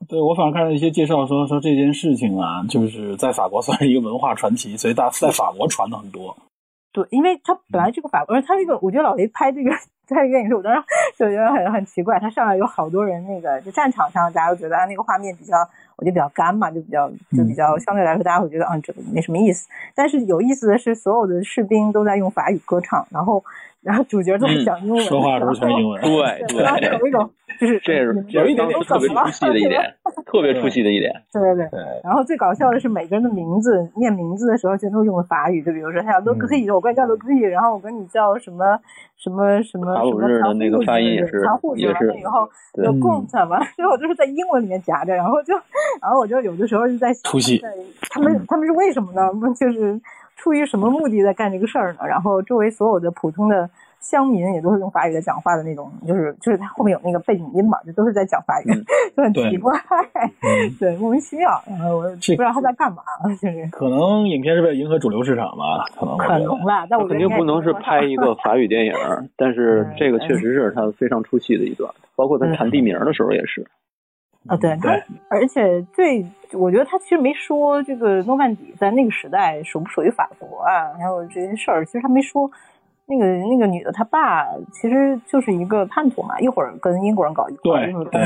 [0.07, 6.35] 对我反而看到一些介绍说说这件事情啊，就是在法国算是一个文化传奇，所以大在法国传的很多。
[6.91, 9.69] 对，因为他本来这个法国人，他这个我觉得老雷拍这个
[10.13, 10.81] 拍这个电影时，我当时
[11.17, 15.57] 就觉得很很奇怪，他上来有好多人，那个就战场上大家都觉得啊那个画面比较
[15.97, 19.67] 我就比较干嘛，就比较就比较相对来说，大家会觉得啊，这个没什么意思。
[19.95, 23.43] 但是有意思的是，所有的士兵都在用法语歌唱，然后
[23.81, 26.01] 然后主角都在讲英文，说话的时候全英文。
[26.03, 27.29] 对对，然后有一种
[27.59, 29.81] 就是这是有一点点特别出戏的一点，
[30.25, 31.11] 特别出戏的一点。
[31.33, 31.79] 对对对。
[32.03, 35.61] 然后最搞笑的是，每个人的名字念名字的时候，全都用的法语。
[35.61, 38.79] 就比如说，他叫 o g i 我管你叫 o g i 然后我跟你叫什么
[39.17, 41.41] 什么什么什么日的那个发音也是
[41.75, 42.13] 也是。
[42.19, 45.53] 以后有共产嘛，最后就是在英文里面夹着，然后就
[46.01, 47.61] 然后我就有的时候就在出戏，
[48.09, 49.29] 他们他们是为什么呢？
[49.55, 49.99] 就是
[50.35, 51.99] 出于什么目的在干这个事儿呢？
[52.07, 53.69] 然后周围所有的普通的。
[53.99, 58.69] 乡民也都是用法语在讲话的那种，就是就是他后面有那个背景音嘛，就都是在讲法语，
[59.15, 59.73] 就很奇怪，
[60.79, 61.49] 对，莫名其妙。
[61.67, 63.03] 然后我不知道他在干嘛，
[63.41, 66.87] 就是可能影片是为了迎合主流市场吧，可能可能吧。
[66.89, 68.93] 但我肯定不能是拍一个法语电影，
[69.35, 73.67] 但是这个确实是他非常出戏的一段，包括他谈地名的时候也是。
[74.47, 74.97] 啊，对，他
[75.29, 82.49] 而且最我觉得他其实没说这个诺曼底在那个时代属不属于法国啊，还有这些事儿，其实他没说。
[83.09, 88.21] 那个那个女的，她爸其实就是一个叛徒嘛，一会儿跟英国人搞一块，一会儿跟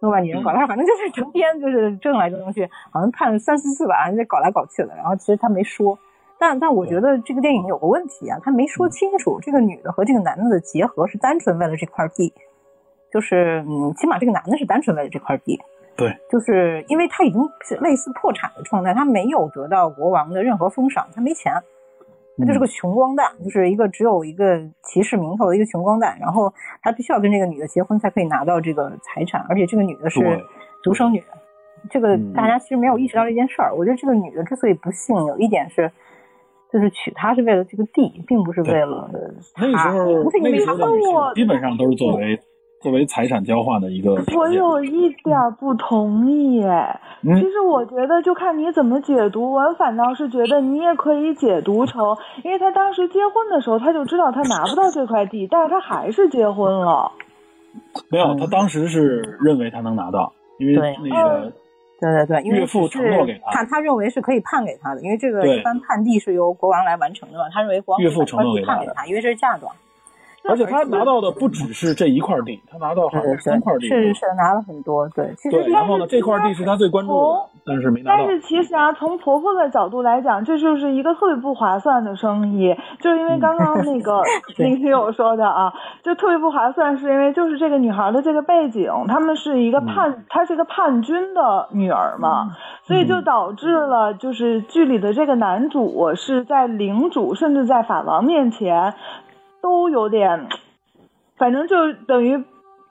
[0.00, 4.94] 诺曼底人搞，他反正就是成天就是争来争去，好像判了三四次吧，人家搞来搞去的。
[4.94, 5.98] 然后其实他没说，
[6.38, 12.32] 但但我觉得这个电影有个问题啊，他没说清楚这个女的和这个男的的结合是单纯为了这块地，
[13.12, 15.60] 就是嗯，起码这个男的是单纯为了这块地，
[15.96, 21.52] 对，就是因为他已经是类似破产的状态，他没有得到国王的任何封赏，他没钱。
[22.38, 30.20] 他就是个穷光蛋，就是一个只有一个骑士名头的一个穷光蛋，然后他必须要跟这个女的结婚才可以拿到这个财产，而且这个女的是
[30.82, 31.22] 独生女，
[31.90, 33.74] 这个大家其实没有意识到这件事儿。
[33.74, 35.90] 我觉得这个女的之所以不幸，有一点是，
[36.72, 39.10] 就是娶她是为了这个地，并不是为了
[39.56, 42.38] 那时候那个时候基本上都是作为。
[42.86, 46.62] 作为财产交换的一个，我有一点不同意。
[46.62, 49.50] 哎其实我觉得就看你怎么解读。
[49.50, 57.10] 我反倒是觉得你也可以解读成，因为他当时结婚的时候他就知道他拿不到这块地，但是他还是结婚了。
[58.08, 61.52] 没有，他当时是认为他能拿到，因为那个
[62.00, 67.46] 对对对，因为岳父承诺给他，他认为是可以判给他的，因为这个一般判地是由国王来完成的嘛。
[67.52, 69.74] 他认为国王岳父承诺给判给他，因为这是嫁妆。
[70.48, 75.08] 而且他拿到的不只是这一块地，他拿到好像三块地，是是拿了很多。
[75.10, 78.24] 对，其实然后呢，这块地是他最关注的，但是没拿到。
[78.24, 84.22] 但是其实啊，从婆婆的角度来讲，这就是一个特别不划算的生意，就是因为刚刚那个
[84.56, 85.72] 林听友说的啊，
[86.02, 98.94] 就特别不划算，是因为就是这个女孩的这个背景，他们是一个叛，她是一个叛军的女儿嘛，所以就导致了就是剧里的这个男主是在领主甚至在法王面前。
[99.66, 100.46] 都有点，
[101.36, 102.40] 反正就等于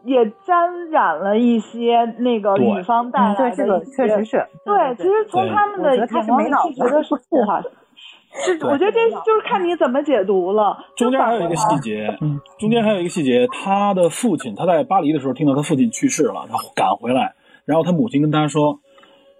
[0.03, 4.45] 也沾染了一些那个女方带来的，这个确实是。
[4.65, 7.73] 对，其实从他们的眼光里觉得是不划算。
[8.43, 10.77] 是，我觉得这就是看你怎么解读了。
[10.97, 18.81] 中间还有一个细节，嗯中间还有一个细节，他的父亲他在巴黎的时候听到他父亲去世了，他赶回来，然后他母亲跟他说。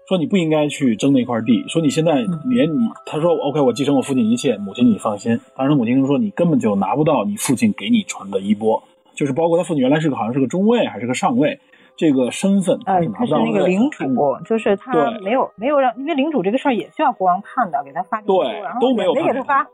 [0.08, 1.64] 说你不应该去争那块地。
[1.68, 4.56] 说你现在连你，他说 OK，我继承我父亲一切。
[4.56, 5.40] 母亲你放心。
[5.56, 8.82] 当时母亲说你根本就拿不到你父亲给你传的衣钵，
[9.14, 11.58] 就是包括他父亲原来是个好像是个中尉还是个上尉。
[11.96, 14.04] 这个身份，嗯，他是那个领主，
[14.44, 14.92] 就是他
[15.22, 18.36] 没有没有让，因为领主这个事儿也需要国王判的，给他发对，
[18.80, 19.66] 都没有没给他发，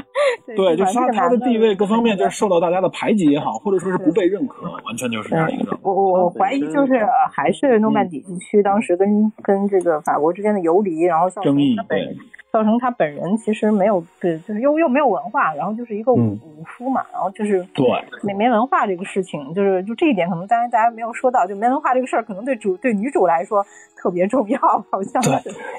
[0.46, 5.76] 对，就是他他的地位各方面就是受到大家的排挤也好，或者说是不被认可，完全就是这样一个。
[5.82, 12.16] 我我我怀疑就是还是诺曼底地区当时跟跟这个法国之间的游离，然后争议对。
[12.52, 17.86] 造成他本人其实没有，对，就是又又没有文化，然后就是一个武武夫嘛，然后就是对。
[18.22, 23.64] 没没文化这个事情，就是就这一点可能大家大家没有说到，就没文化这个事儿，可能对主对女主来说
[23.96, 24.58] 特别重要，
[24.90, 25.32] 好像对。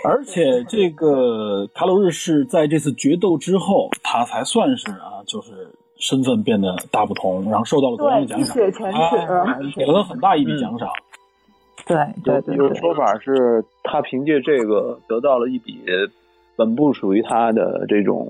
[0.03, 8.55] 而且这个卡鲁日是在这次决斗之后，他才算是啊，就是身份变得大不同，然后受到了国王的奖赏，
[9.75, 10.89] 给了他很大一笔奖赏。
[11.86, 15.82] 对对对，有说法是他凭借这个得到了一笔。
[16.57, 18.28] 本不属于他的这种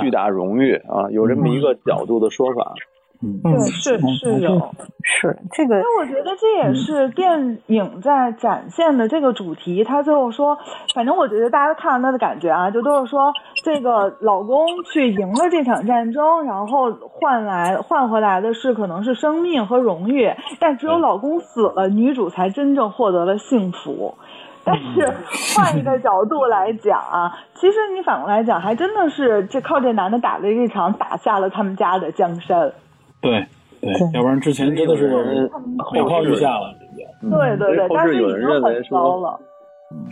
[0.00, 2.74] 巨大荣誉啊，有这么一个角度的说法。
[3.22, 4.58] 嗯，对，是是有，
[5.02, 5.76] 是这个。
[5.76, 9.82] 那我觉得这也是电影在展现的这个主题。
[9.82, 10.56] 他最后说，
[10.94, 13.32] 反正我觉得大家看完他的感觉啊，就都是说
[13.64, 24.14] 这个老公去赢了这场战争，然后换来换回来的是可能是生命和荣誉，但只有老公死了，女主才真正获得了幸福。
[24.62, 25.08] 但是
[25.54, 32.72] 换一个角度来讲啊，其实你反过来讲，还真的是这靠这男的打的这场打下了他们家的江山。
[33.20, 33.46] 对
[33.80, 36.74] 对，要不然之前真的是后靠日下了。
[37.22, 39.38] 对对对，后但是已世有人认经很糟了。
[39.40, 39.46] 嗯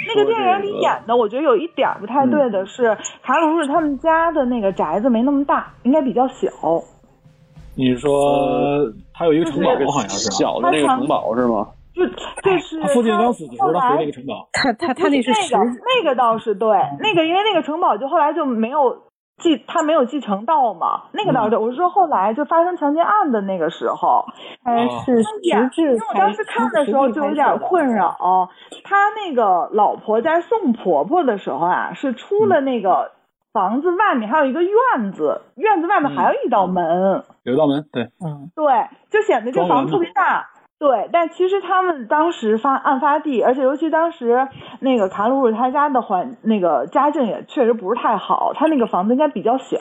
[0.07, 6.49] 那个电影里演的，我觉得有一点儿不太对的是，卡鲁日他们家的那个宅子没那么大，应该比较小。
[7.75, 11.67] 你是说他有一个城堡，好像是啊小的那个城堡是吗？
[11.93, 14.49] 就就是他父亲刚死的时候，他回那个城堡。
[14.53, 15.71] 他他他那是实那个
[16.05, 16.69] 那个倒是对，
[17.01, 18.97] 那个因为那个城堡就后来就没有
[19.37, 21.59] 继他没有继承到嘛，那个倒是对。
[21.59, 24.25] 我是说后来就发生强奸案的那个时候，
[24.63, 28.49] 他是实质因为我当时看的时候就有点困扰，
[28.85, 33.11] 他那个老婆在送婆婆的时候啊，是出了那个
[33.53, 40.49] 房子外面还有一个院子，院子外面还有一道门，有一道门，对，嗯，对，就显得这房子特别大。
[40.87, 44.47] 对，但其实他们当时发案发地，而且尤其当时
[44.81, 49.79] 那个卡鲁尔他家的环那个家境也确实不是太好，他那个房子应该比较小。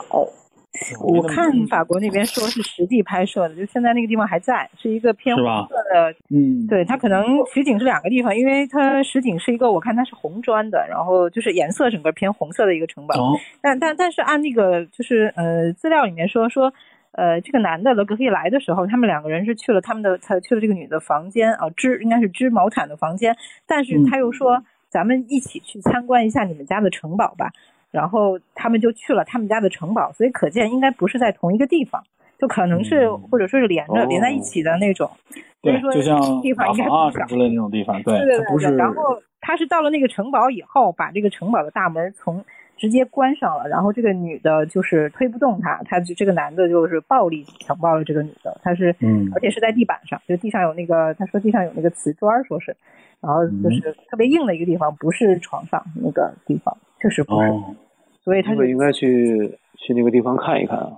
[1.06, 6.14] 我看法国那边说是实地拍摄的，就现在那个地方还在，是一个偏红色的。
[6.30, 13.14] 嗯，对，它可能实景是两个地方，因为它实景是一个，我看它是红砖的，然后就是颜色整个偏红色的一个城堡。
[13.14, 16.72] 哦，但但但是按那个就是呃资料里面说说，
[17.14, 23.36] 呃这个男的勒格可以来的时候，他们两个人是去了他们的他去了这个女的房间啊织应该是织毛毯的房间，
[23.66, 27.50] 但是他又说、咱们一起去参观一下你们家的城堡吧，
[27.90, 32.02] 然后他们就去了他们家的城堡，所以可见应该不是在同一个地方。
[32.36, 35.08] 就可能是，嗯或者说是连着、哦连在一起的那种，
[35.62, 42.44] 所对以说，就像地方应该瓦房啊不之类那种地方，对，对对它不是对对，然后他是到了那个城堡以后，把这个城堡的大门从
[42.76, 52.76] 直接关上了，然后这个女的就是推不动他，他就这个男的就是暴力强暴了这个女的，他是，嗯而且是在地板上，就地上有那个，他说地上有那个瓷砖，说是，
[53.20, 57.74] 然后嗯就是特别硬的一个地方，不是床上那个地方，确实不是，哦，
[58.22, 60.90] 所以他是这个应该去去那个地方看一看啊。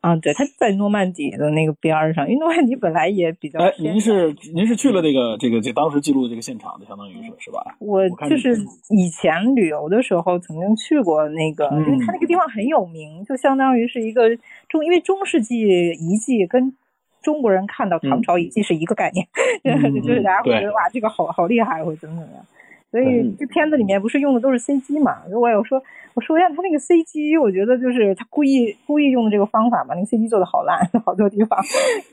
[0.00, 7.76] 啊，对，他在诺曼底的那个边儿上，因为诺曼底本来也比较哎，您是您是去了这个这个这当时记录的这个现场的，相当于是是吧？
[7.80, 8.56] 我就是
[8.90, 14.28] 以前旅游的时候曾经去过那个，因为它那个地方很有名，就相当于是一个
[14.68, 16.76] 中，因为中世纪遗迹跟
[17.20, 19.26] 中国人看到唐朝遗迹是一个概念，
[19.64, 22.46] 嗯就是大家会觉得哇，这个好好厉害，或者怎么怎么样。
[22.90, 25.18] 所以这片子里面不是用的都是 CG 嘛？
[25.30, 25.82] 如果有说
[26.14, 31.62] 我说一下他那个 CG，我觉得就是他故意故意用的这个方法嘛，那个 CG 做的好烂， 好多地方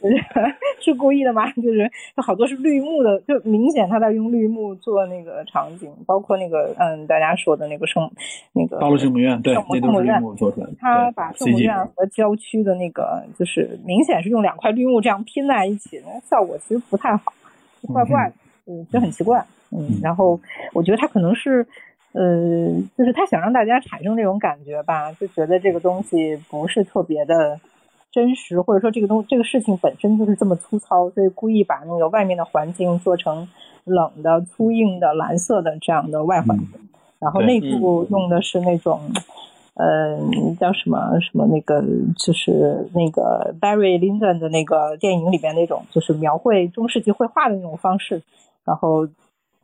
[0.02, 0.18] 就是
[0.82, 1.50] 是故意的吗？
[1.54, 8.12] 就是有好多是绿幕的，就明显他在用绿幕做那个场景，包括那个嗯大家说的那个圣
[8.54, 10.74] 那个大陆圣母院，对圣，母那都是绿圣母院幕做出来的。
[10.80, 17.34] 他把圣母院和郊区的那个，就是明显是用两块绿幕这样拼在一起，那效果其实不太好，
[17.94, 18.34] 怪怪的，
[18.68, 19.65] 嗯，就很奇怪，嗯，
[20.02, 20.40] 然后
[20.74, 21.66] 我觉得他可能是，
[22.14, 27.60] 呃，就是他想让大家产生这种感觉吧，就觉得这个东西不是特别的
[28.12, 33.48] 真实，或者说这个东这个事情本身就是这么粗糙，所以故意把那个外面的环境做成
[33.84, 36.68] 冷的、粗硬的、蓝色的这样的外环境，
[37.20, 39.00] 然后内部用的是那种。
[39.78, 40.18] 呃，
[40.58, 41.84] 叫什么什么那个，
[42.18, 48.22] 就是那个 Barry Lyndon 的那个电影里边那种，就是描绘中世纪绘画的那种方式，
[48.64, 49.06] 然后，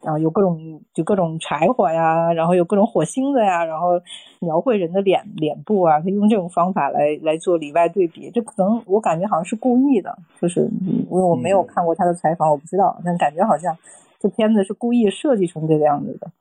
[0.03, 4.01] 然后有各种就各种柴火呀，然后有各种火星子呀，然后
[4.39, 13.77] 描绘人的脸脸部啊，他用这种方法来来做里外对比，这可能我感觉好像是故意的，就是因为我没有看过他的采访，我不知道，但感觉好像
[14.19, 16.31] 这片子是故意设计成这个样子的。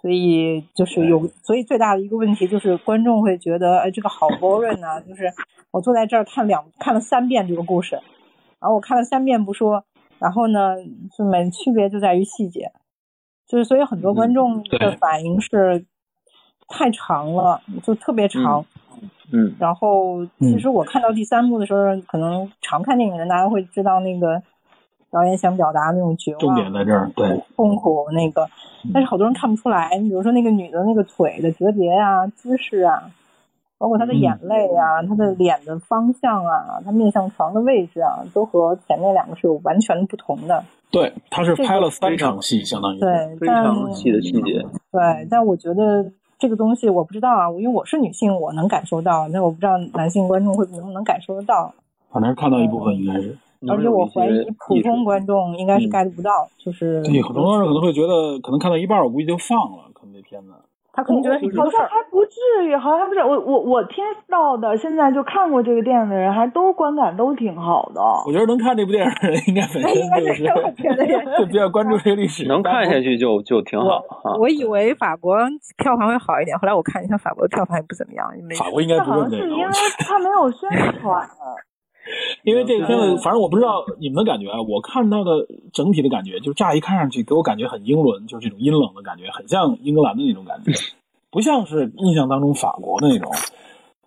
[0.00, 5.00] 所以就是有，所以最大的一个问题就是观众会觉得，哎，这个好 boring 啊！
[5.00, 5.32] 就是
[5.70, 7.94] 我坐在这儿看两看了三遍这个故事，
[8.60, 9.82] 然后我看了三遍不说，
[10.18, 10.76] 然后呢，
[11.16, 12.72] 就每区别就在于细节，
[13.46, 15.84] 就是所以很多观众的反应是
[16.68, 18.64] 太长了，就特别长。
[19.32, 24.40] 嗯然后其实我看到第三部的时候，可能常看电影的人大家会知道那个
[25.10, 28.48] 导演想表达那种绝望、重点在这儿，对，痛苦那个，
[28.92, 29.96] 但是好多人看不出来。
[29.98, 33.10] 你比如说那个女的那个腿的折叠啊、姿势啊，
[33.84, 40.64] 包括他的眼泪啊、他的脸的方向啊、他面向床的位置啊，都和前面两个是有完全不同的。
[40.90, 44.64] 对，他是拍了三场戏，相当于对，非但常细的细节。
[44.90, 51.74] 对，但我觉得这个东西我不知道啊，因为我是女性，我能感受到，但我不知道男性观众会能不能感受得到。
[52.10, 53.36] 反正看到一部分应该是。
[53.68, 60.48] 而且我怀疑普通观观众应该是嗯 get 不到，就是对，很多人可能会觉得，可能看到一半，我估计就放了，可能这片子。
[60.94, 61.80] 他可能觉得是一好个事儿。
[61.80, 68.00] 像还不至于，好像还不是我我我听到的，现在就看过这个电影的人，还都观感都挺好的。
[68.26, 70.44] 我觉得能看这部电影的人，应该本身应该就是
[71.38, 74.38] 就比较关注这个历史，能看下去就就挺好啊。
[74.38, 75.36] 我以为法国
[75.78, 79.72] 票房会好一点，后来我看一下法国的票房也不怎么样，因为法国应该这好像是因为
[80.06, 80.68] 他没有宣
[81.00, 81.28] 传，
[82.44, 90.72] 因为这个片子，反正我不知道你们的感觉啊，我看到的整体的感觉，就乍一看上去给我感觉很英伦，就是这种阴冷的感觉，很像英格兰的那种感觉，
[91.32, 93.30] 不像是印象当中法国的那种，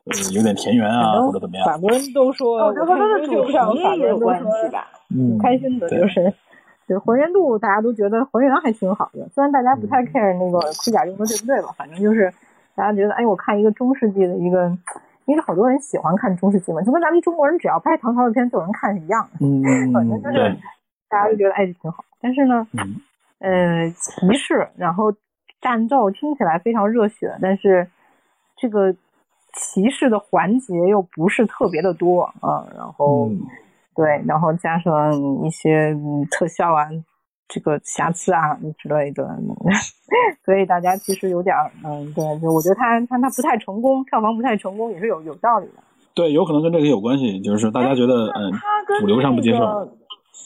[0.06, 1.66] 呃，有点田园啊或者怎么样。
[1.66, 4.88] 法国人都说，我觉得和它的主题也有关系吧。
[5.10, 6.34] 嗯，开心的对就是，
[6.88, 12.32] 对还原度大家都觉得还原还挺好的，虽然大家不太 care 那个盔甲用的对不对吧，反正就是
[12.76, 14.70] 大家觉得，哎，我看一个中世纪的一个，
[15.28, 19.64] 因为好多人喜欢看中世纪嘛，就跟咱们中国人只要拍唐朝的片就有人看是一样的，嗯，
[19.94, 20.58] 反正就是，
[21.08, 22.04] 大家就觉得哎挺好。
[22.20, 22.96] 但是呢，嗯
[23.40, 25.14] 呃，骑士，然后
[25.62, 27.88] 战斗听起来非常热血，但是
[28.58, 28.92] 这个
[29.54, 33.30] 骑士的环节又不是特别的多啊，然后。
[33.30, 33.40] 嗯
[33.98, 35.12] 对，然后加上
[35.44, 36.88] 一些嗯特效啊，
[37.48, 39.28] 这个瑕疵啊之类的，
[40.46, 45.74] 所以大家其实有点儿嗯，对，就我觉得他他他不太成功，票房不太成功也是有有道理的。
[46.14, 49.92] 对，有可能跟这个有关系，就是大家觉得嗯，他跟主流上不接受那个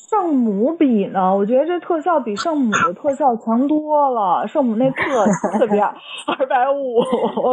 [0.10, 4.46] 圣母比呢，我觉得这特效比圣母的特效强多了。
[4.48, 5.26] 圣母那特
[5.58, 7.02] 特别二百五，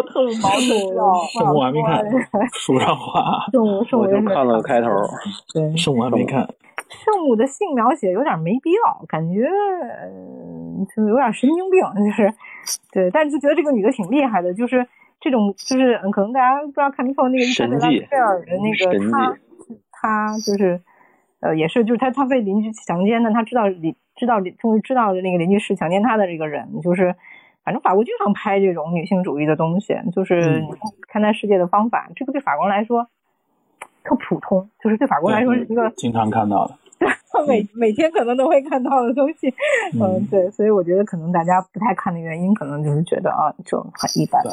[0.02, 0.60] 特毛特
[0.94, 1.14] 效。
[1.38, 2.04] 圣母我还没看，
[2.52, 4.88] 说不上话，圣母圣母我就看了开头，
[5.54, 6.48] 对圣母还没看。
[6.88, 10.08] 圣母的性描写有点没必要，感觉呃
[10.94, 12.32] 就有点神经病，就是
[12.92, 14.86] 对，但是就觉得这个女的挺厉害的，就是
[15.20, 19.36] 这种就是嗯可能大家不知道看没看过那个伊莎贝拉贝尔的那个她
[19.92, 20.80] 她就是
[21.40, 27.14] 呃也是就是她她被邻居强奸的，她知道邻知道终于知道那个邻居是强奸她的这个人，就是
[27.64, 30.68] 反正法国经常拍这种女性主义的东西，就是嗯。
[31.10, 33.08] 看待世界的方法，这个对法国人来说
[34.08, 36.74] 特普通，就是对法国人来说是一个经常看到的。
[36.98, 37.08] 对
[37.46, 39.48] 每每天可能都会看到的东西，
[39.94, 44.50] 嗯，嗯对，所以我觉得可能大家不太看的原因，可能就是觉得啊，就很一般，对，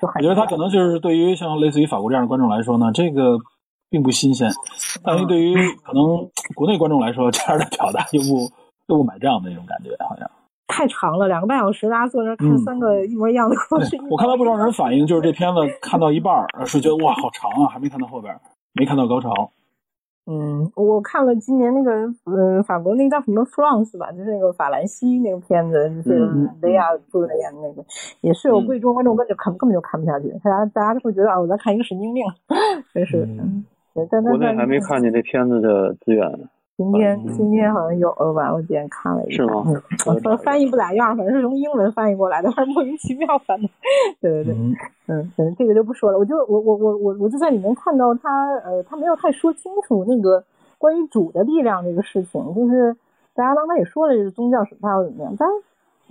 [0.00, 0.14] 就很。
[0.16, 3.36] 我觉得他可能就是对于像类似于法国这样的观众来说呢，这个
[3.90, 4.48] 并不新鲜，
[5.02, 6.04] 但是对于可能
[6.54, 8.48] 国内观众来说，这样的表达又不
[8.86, 10.30] 又不买账的那种感觉，好像。
[10.68, 13.98] 太长了，两个半小时，大家坐那儿看嗯三个一模一样的故事。
[14.08, 18.40] 我看到不少人反映，就是这片子看到一半儿 是觉得哇好长啊，还没看到后边儿，
[18.72, 19.50] 没看到高潮。
[20.26, 21.90] 嗯，我看了今年那个
[22.24, 27.84] 呃法国那个叫什么 France 吧，就是那个法兰西那个片子，就是嗯雷亚布的演的那个，
[28.20, 32.24] 也是有嗯贵州观众根本就看根本就看不下去，大家大家都会觉得啊我在看一个神经病，
[32.94, 33.24] 真是。
[33.24, 36.24] 嗯国内还没看见这片子的资源
[36.86, 36.90] 呢。
[36.90, 38.52] 今天嗯今天好像有了吧？
[38.52, 39.44] 我今天看了一下，
[40.06, 43.68] 我说 翻译不咋样，反正是从英文翻译过来的，反正莫名其妙翻的。
[44.20, 44.76] 对 对对，嗯
[45.08, 46.18] 嗯，反正这个就不说了。
[46.18, 48.28] 我就我我我我我就在里面看到他
[48.64, 50.42] 呃，他没有太说清楚那个
[50.78, 52.96] 关于主的力量这个事情，就是
[53.34, 55.54] 大家刚才也说了，这个宗教审判要怎么样，但是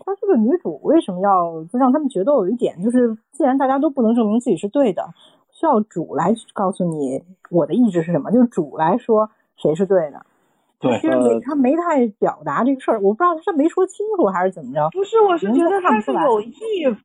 [0.06, 5.04] 她这个女主为什么要就让他们觉得有一点，就是既然大家都不能证明自己是对的，
[5.52, 10.26] 需要主来告诉你我的意志是什么，就是主来说谁是对的。
[10.80, 14.90] 对其实没他没太表达这个事儿，我不知道他是没说清楚还是怎么着。
[14.92, 16.54] 不是，我是觉得他是有意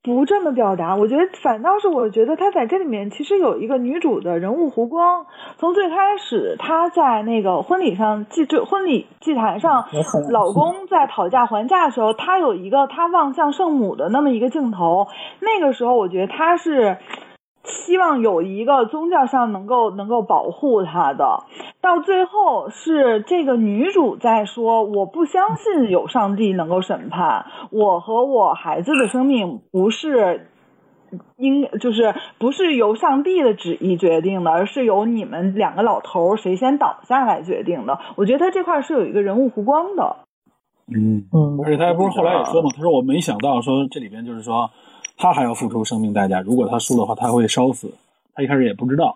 [0.03, 0.95] 不这么表达。
[0.95, 5.27] 我觉得反倒是我觉得他在这里面其实有一个女主的人物弧光。
[5.59, 9.85] 从最开始，她在那个婚礼上祭就婚礼祭坛上，
[10.31, 15.09] 老公在讨价还价的时候，她有一个她望向圣母的那么一个镜头。
[15.41, 16.97] 那个时候，我觉得她是。
[17.65, 21.45] 希望有一个宗教上能够能够保护她的，
[21.81, 30.49] 到最后是这个女主在说：“我不相信有上帝能够审判我和我孩子的生命，不是
[31.37, 40.17] 应就是不是由上帝的旨意决定的，而是由你们两个老头儿谁先倒下来决定的。”我觉得他这块是有一个人物弧光的。
[40.87, 44.71] 嗯，嗯而且他不是后来也说嘛，他说我没想到说这里边就是说
[45.17, 47.93] 他还要付出生命代价，如果他输的话他会烧死，
[48.35, 49.15] 他一开始也不知道。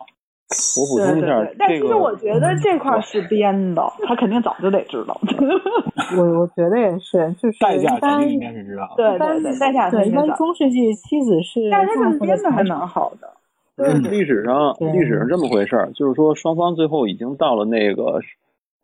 [0.49, 5.21] 我补充一下，对对对但其实我觉得这块是编的，他肯定早就得知道。
[6.17, 9.19] 我我觉得也是，就是代价肯定应该是知道的。
[9.19, 10.27] 对代价对一般。
[10.37, 13.29] 中世纪妻子是但是他们编的还蛮好的。
[13.77, 18.21] 嗯历史上历史上这么回事儿，就是说双方最后已经到了那个，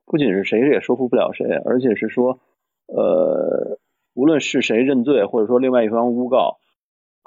[0.06, 2.38] 不仅是谁也说服不了谁，而且是说，
[2.86, 3.78] 呃，
[4.14, 6.58] 无论是谁认罪，或者说另外一方诬告，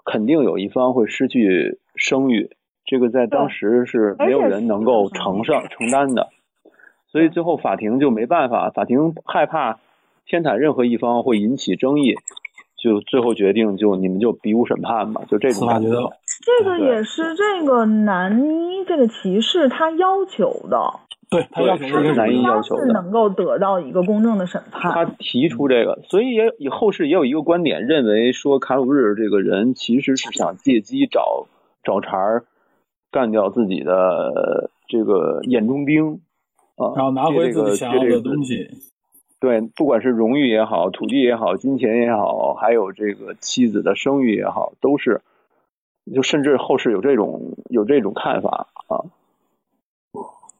[0.09, 2.49] 肯定有一方会失去声誉，
[2.85, 6.29] 这个在当时是没有人能够承受 承担的，
[7.11, 9.79] 所以最后法庭就没办法，法庭害怕
[10.25, 12.15] 偏袒任何一方会引起争议，
[12.81, 15.89] 就最后决定就你们就比武审判吧，就这种感觉。
[16.39, 20.79] 这个也是这个男一这个骑士他要求的，
[21.29, 25.05] 对他要求对是一个男一要求的是能够得到一个公正的审判他。
[25.19, 31.47] 提出这个，所以也以后世也有一个观点，认为说卡鲁日这个人其实是想借机找
[31.83, 32.45] 找茬儿，
[33.11, 36.21] 干掉自己的这个眼中钉，
[36.77, 38.69] 啊，然后拿回自己想要的东西。
[39.39, 45.21] 对，不管是荣誉也好，土地也好，金钱也好，还有这个妻子的声誉也好，都是，
[46.15, 49.03] 就甚至后世有这种有这种看法啊。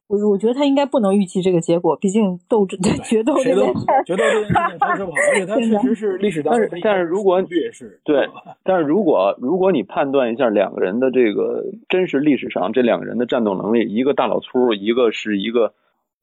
[0.07, 3.65] 我我觉得他应该不能预期这个结果，毕竟斗争决斗决斗
[4.05, 8.29] 这件事情发生不好，而且 它确实是历史当中但是但是如果也是对，
[8.63, 15.73] 但是如果如果你判断一下两个人的这个真实历史上这两个人的战斗能力，一个大老粗，一个是一个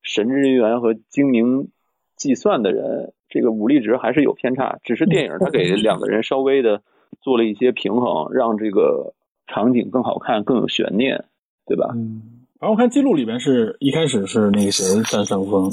[0.03, 1.69] 神职人员和精明
[2.17, 4.79] 计算的人，这个武力值还是有偏差。
[4.83, 6.81] 只是电影它给两个人稍微的
[7.21, 9.13] 做了一些平衡，让这个
[9.47, 11.25] 场景更好看，更有悬念，
[11.67, 11.91] 对吧？
[11.95, 12.44] 嗯。
[12.65, 15.71] 然后我看记录里边是一开始是那个谁占上风，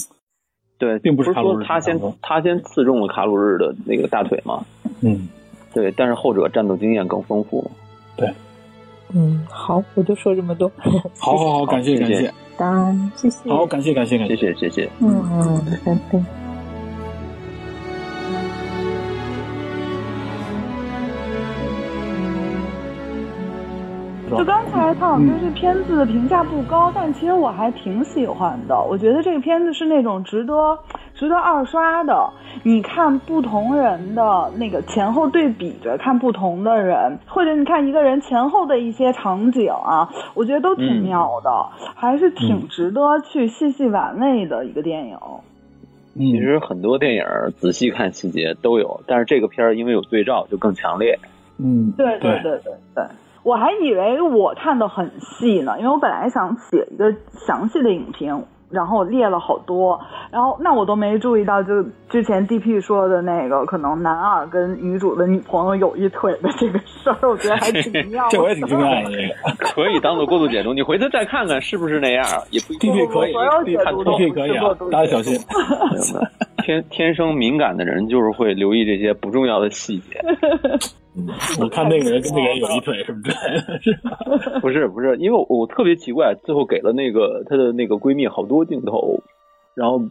[0.77, 4.61] 对，并不不是卡路日说他先他先刺中了卡鲁日的那个大腿嘛？
[4.99, 5.29] 嗯，
[5.73, 7.71] 对，但是后者战斗经验更丰富。
[8.17, 8.29] 对
[9.13, 10.69] 嗯，好，我就说这么多。
[11.17, 13.49] 好好好，感谢谢谢感谢，当然，谢谢。
[13.49, 14.53] 好，感谢感谢感谢谢。
[14.55, 14.89] 谢谢谢。
[14.99, 16.40] 嗯嗯，拜拜。
[24.37, 28.75] 就刚才汤老师这片子的评价不高，但其实我还挺喜欢的。
[28.89, 30.77] 我觉得这个片子是那种值得
[31.13, 32.29] 值得二刷的。
[32.63, 41.49] 你看不同人的那个前后对比着看不同的人，或者你看一个人前后的一些场景啊，我觉得都挺嗯妙的，
[41.95, 45.17] 还是挺值得去细细玩味的一个电影。
[46.13, 47.23] 其嗯实很多电影
[47.57, 51.17] 仔细看细节都有，但是这个片儿因为有对照就更强烈。
[51.57, 53.03] 嗯，对对对对对对，
[53.43, 59.99] 我还以为我看的很细呢，因为我本来想写一个详细的影评，然后我列了好多，
[60.31, 68.29] 然后那我都没注意到，就之前 DP 说的那个可能男二跟女主的女朋友有一腿的这个事儿，我觉得还挺妙的。
[68.29, 69.11] 这我也挺惊讶的。
[69.11, 75.35] 这个可以当做过度解读，你回头再看看是不是那样，也不一定 DP 可以所有解读都 DP 可以啊，大家小心。
[76.63, 80.21] 天天生敏感的人就是会留意这些不重要的细节。
[81.59, 84.17] 我看那个人跟那个人有一腿什么之类的， 是吧？
[84.61, 89.21] 不是不是，因为我我特别奇怪，最后给了那个她的那个闺蜜好多镜头，
[89.75, 90.01] 然后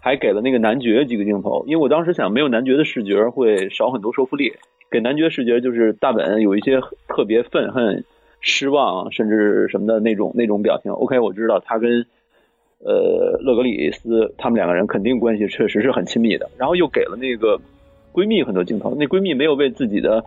[0.00, 4.52] 还给了那个男爵几个镜头，因为我当时想没有男爵的视觉会少很多说服力，
[4.90, 6.78] 给男爵视觉就是大本有一些
[7.08, 8.04] 特别愤恨、
[8.40, 10.92] 失望甚至什么的那种那种表情。
[10.92, 12.04] OK，我知道他跟
[12.84, 17.58] 呃勒格里斯他们两个人肯定关系确实是很亲密的，然后又给了那个
[18.12, 20.22] 闺蜜很多镜头，那闺蜜没有为自己的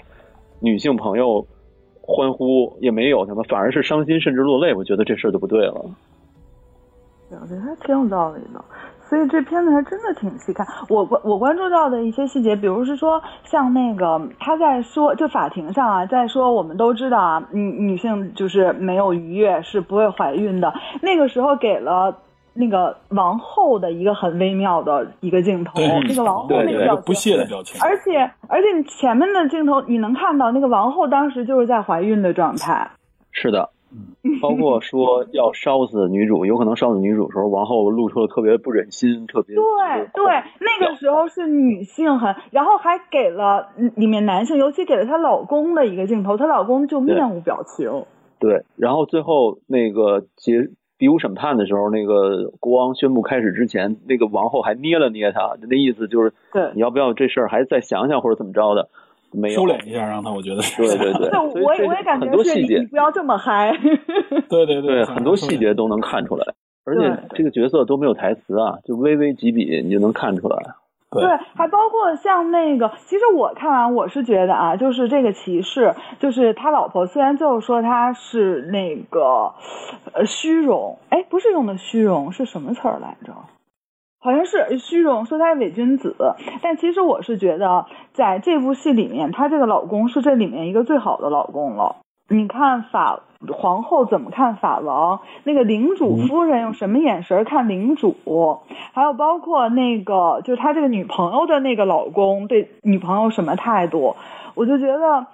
[0.64, 1.46] 女性朋友
[2.02, 5.86] 欢呼，也没有什么，反而是伤心甚至落泪，我觉得这事儿就不对了。
[7.30, 8.64] 对，我觉得还挺有道理的。
[9.10, 10.66] 所以这片子还真的挺细看。
[10.88, 20.74] 我关我关注到的一些细节，比如是说，像那个他在说，就法庭上啊，在说我们都知道啊，女女性就是没有愉悦是不会怀孕的。
[21.02, 22.18] 那个时候给了。
[22.54, 27.82] 那个王后的一个很微妙的一个镜头，对那个王后那个表情，不屑的表情。
[27.82, 32.92] 而且而且你前面的镜头你能看到那个王后当时就是在怀孕的状态，
[33.32, 33.70] 是的，
[34.42, 39.64] 包括说要烧死女主，有可能烧死女主的时候，王后露出了特别不忍心、特别对
[40.14, 40.26] 对，
[40.60, 48.06] 那个时候是女性很，然后还给了嗯里面男性，尤其给了她老公的一个镜头，她老公就面无表情。
[48.40, 50.68] 对，然后最后那个结
[50.98, 58.88] 比武审判的时候，那个国王宣布开始之前，那个王后还捏了捏他，那意思就是对你要不要这事儿还再想想或者怎么着的，
[59.32, 60.62] 没有收敛一下，让他我觉得。
[60.78, 63.72] 对对对，对， 所以我也我也感很觉是你多细节你不要这么嗨。
[64.50, 66.46] 对对对很多细节都能看出来，
[66.86, 70.58] 而且这个角色都没有台词啊，就微微几笔你就能看出来。
[71.20, 79.54] 对，还包括像那个，其实我看完我是觉得啊，就是这个骑士，就是他老婆，虽然最后说他是那个
[80.14, 83.34] 呃虚荣，哎，不是用的虚荣，是什么词儿来着？
[84.20, 86.16] 好像是虚荣，说他是伪君子，
[86.62, 91.98] 但其实我是觉得，在这部戏里面，她这个老公是这里面一个最好的老公了。
[92.34, 95.22] 你看法皇后怎么看法王？
[95.44, 98.16] 那个领主夫人用什么眼神看领主？
[98.94, 104.16] 还有包括那个就是他这个女朋友的那个老公对女朋友什么态度？
[104.56, 105.28] 我就觉得，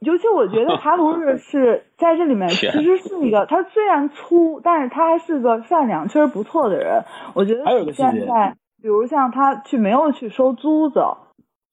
[0.00, 7.02] 尤其我觉得卡鲁日是在这里面其实是一个，他虽然粗，但是他还是个善良、确实不错的人。
[7.34, 11.02] 我觉得现在，比如像他去没有去收租子，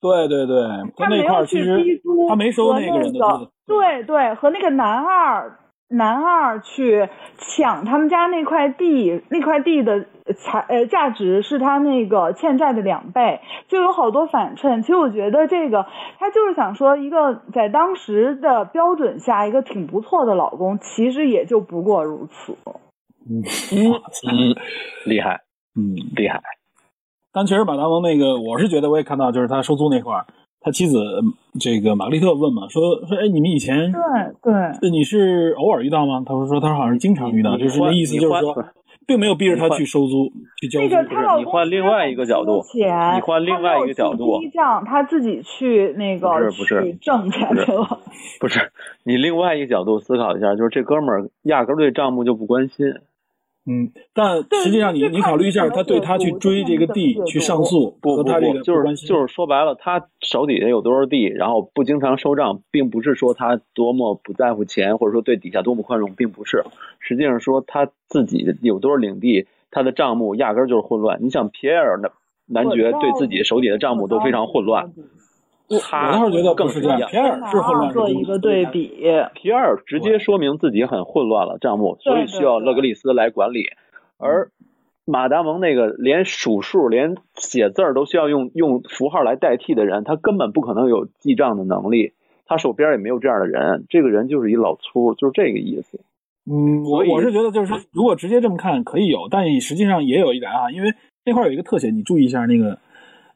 [0.02, 0.56] 对对对，
[0.98, 3.52] 他那没有去块其实逼租，他没收和那个人的租子。
[3.68, 10.06] 对对，和那个男二男二去抢他们家那块地，那块地的
[10.36, 14.82] 财呃价值是他那个欠债的两倍，就有好多反衬。
[14.82, 15.86] 其实我觉得这个
[16.20, 22.58] 他就是想说，一个在当时的标准下，一个挺不错的老公，其实也就不过如此。
[23.30, 24.56] 嗯嗯，
[25.06, 25.42] 厉害。
[25.76, 26.42] 嗯，厉害。
[27.34, 30.26] 但确实马达蒙那个，我是觉得我也看到，就是他收租那块儿，
[30.62, 30.98] 他妻子
[31.60, 34.02] 这个玛格丽特问嘛，说说哎，你们以前对
[34.82, 36.22] 对，你是偶尔遇到吗？
[36.26, 38.66] 他说说他好像是经常遇到，就是那意思就是说，
[39.08, 40.88] 并没有逼着他去收租去交租。
[40.88, 48.00] 那个她你换另外一个角度，你换另外一个角度他没有记账，他自己去那个不是不是去挣钱去了。
[48.42, 48.72] 不是
[49.04, 52.86] 你另外一个角度思考一下，就是这哥们儿压根儿对账目就不关心。
[53.68, 66.64] 嗯，但实际上你你考虑一下，他对他去追这个地去上诉，不不和他这不，就是就是说白了，他手底下有多少地，然后不经常收账，并不是说他多么不在乎钱，或者说对底下多么宽容，并不是。
[67.00, 71.18] 实际上说他自己有多少领地，他的账目压根儿就是混乱。
[71.24, 72.12] 你想皮埃尔男
[72.48, 74.92] 男爵对自己手底的账目都非常混乱，
[75.82, 78.92] 他我倒是觉得更是这样，皮尔是混乱，做一个对比，
[79.34, 83.66] 皮埃尔直接说明自己很混乱了账目，所以需要勒格利斯来管理。
[84.18, 84.52] 而
[85.06, 92.14] 马达蒙那个连数数、连写字儿都需要用用符号来代替的人，他根本不可能有记账的能力，
[92.46, 93.86] 他手边也没有这样的人。
[93.90, 96.00] 这个人就是一老粗，就是这个意思。
[96.50, 100.94] 嗯，我我是觉得就是说，如果直接这么看可以有，但实际上也有一点啊，因为
[101.26, 102.78] 那块儿有一个特写，你注意一下那个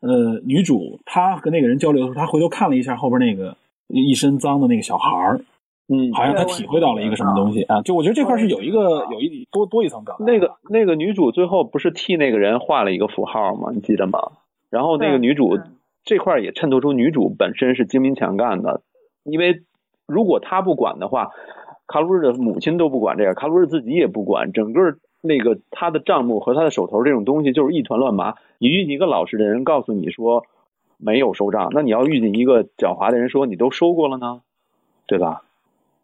[0.01, 3.55] 呃女主她和那个人交流的时候，她回头看了一下后边那个
[3.87, 5.41] 一身脏的那个小孩儿，
[5.87, 10.25] 嗯，好像她体会到了一个什么东西啊，就我觉得这块是有一个有一多多一层表达。
[10.25, 13.71] 那个那个女主最后不是替那个人画了一个符号吗？
[13.73, 14.19] 你记得吗？
[14.69, 15.57] 然后那个女主
[16.03, 18.81] 这块儿也衬托出女主本身是精明强干的，
[19.23, 19.63] 因为
[20.07, 21.31] 如果她不管的话，
[21.87, 28.35] 卡鲁日的母亲都不管这个，卡鲁日自己也不管，整个那个他的账目和他的手头这种东西就是一团乱麻。
[28.59, 30.43] 你遇见一个老实的人告诉你说
[30.97, 34.41] 没有收账，那你要遇见一个狡猾的人说你都收过了呢，
[35.07, 35.43] 对吧？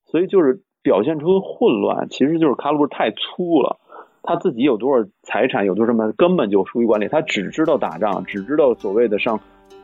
[0.07, 3.77] 所以就是表现出混乱，其实就是卡鲁日太粗了。
[4.23, 7.07] 他自己有多少财产，有多少什么，根本就疏于管理。
[7.07, 9.39] 他只知道打仗，只知道所谓的上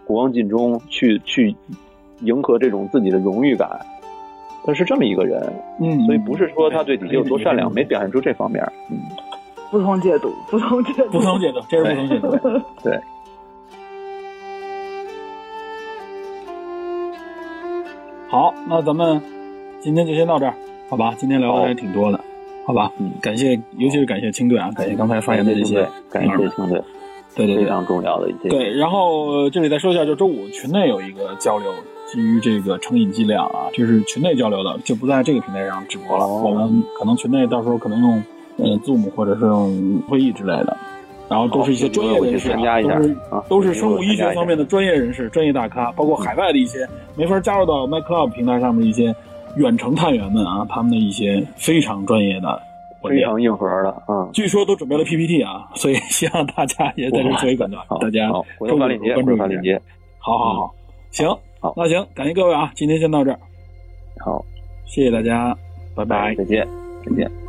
[0.06, 1.56] 国王尽忠，去去
[2.22, 3.70] 迎合这种自己的荣誉感。
[4.64, 8.64] 他是这么一个人，嗯，所以不是说他对底下有多善良，没表现出这方面。
[8.90, 8.98] 嗯，
[9.72, 12.38] 不同解读，不同解读，不同解读，这是不同解读。
[12.84, 13.00] 对。
[18.28, 19.22] 好，那咱们
[19.80, 20.54] 今天就先到这儿，
[20.90, 21.16] 好吧？
[21.18, 22.20] 今天聊的还挺多的，
[22.66, 22.92] 好吧？
[22.98, 26.82] 嗯感谢，尤其是感谢青队啊，感谢刚才发言的这些，感谢青队，
[27.34, 28.50] 对对对非常重要的一些。
[28.50, 28.74] 对。
[28.78, 31.74] 然后呃这里再说一下，就周五群内有一个交流，
[32.08, 36.26] 基于这个成瘾剂量啊，这是群内交流的，就不在这个平台上直播了。
[36.26, 38.22] 哦我们可能群内到时候可能用
[38.58, 40.78] 呃 Zoom 或者是用会议之类的。
[41.30, 49.16] 然后都是一些专业人士、啊，我去参加一下都是啊都是生物医学方面的专业人士、专业大咖，包括海外的一些没法加入到 MyClub 平台上面的一些
[49.56, 52.62] 远程探员们啊，他们的一些非常专业的
[53.02, 54.30] 非常硬核的，嗯。
[54.34, 59.64] 据说都准备了 PPT 啊，所以 希望大家也在这做一广告好，大家好，回头发链接，关注一下回头发链。
[59.64, 59.82] 接。
[60.20, 60.76] 好好好，
[61.12, 61.30] 行，
[61.62, 63.40] 好那行，感谢各位啊，今天先到这儿，
[64.20, 64.44] 好，
[64.86, 65.56] 谢谢大家，
[65.96, 66.36] 拜拜。
[66.36, 66.68] 再见，
[67.06, 67.41] 再见。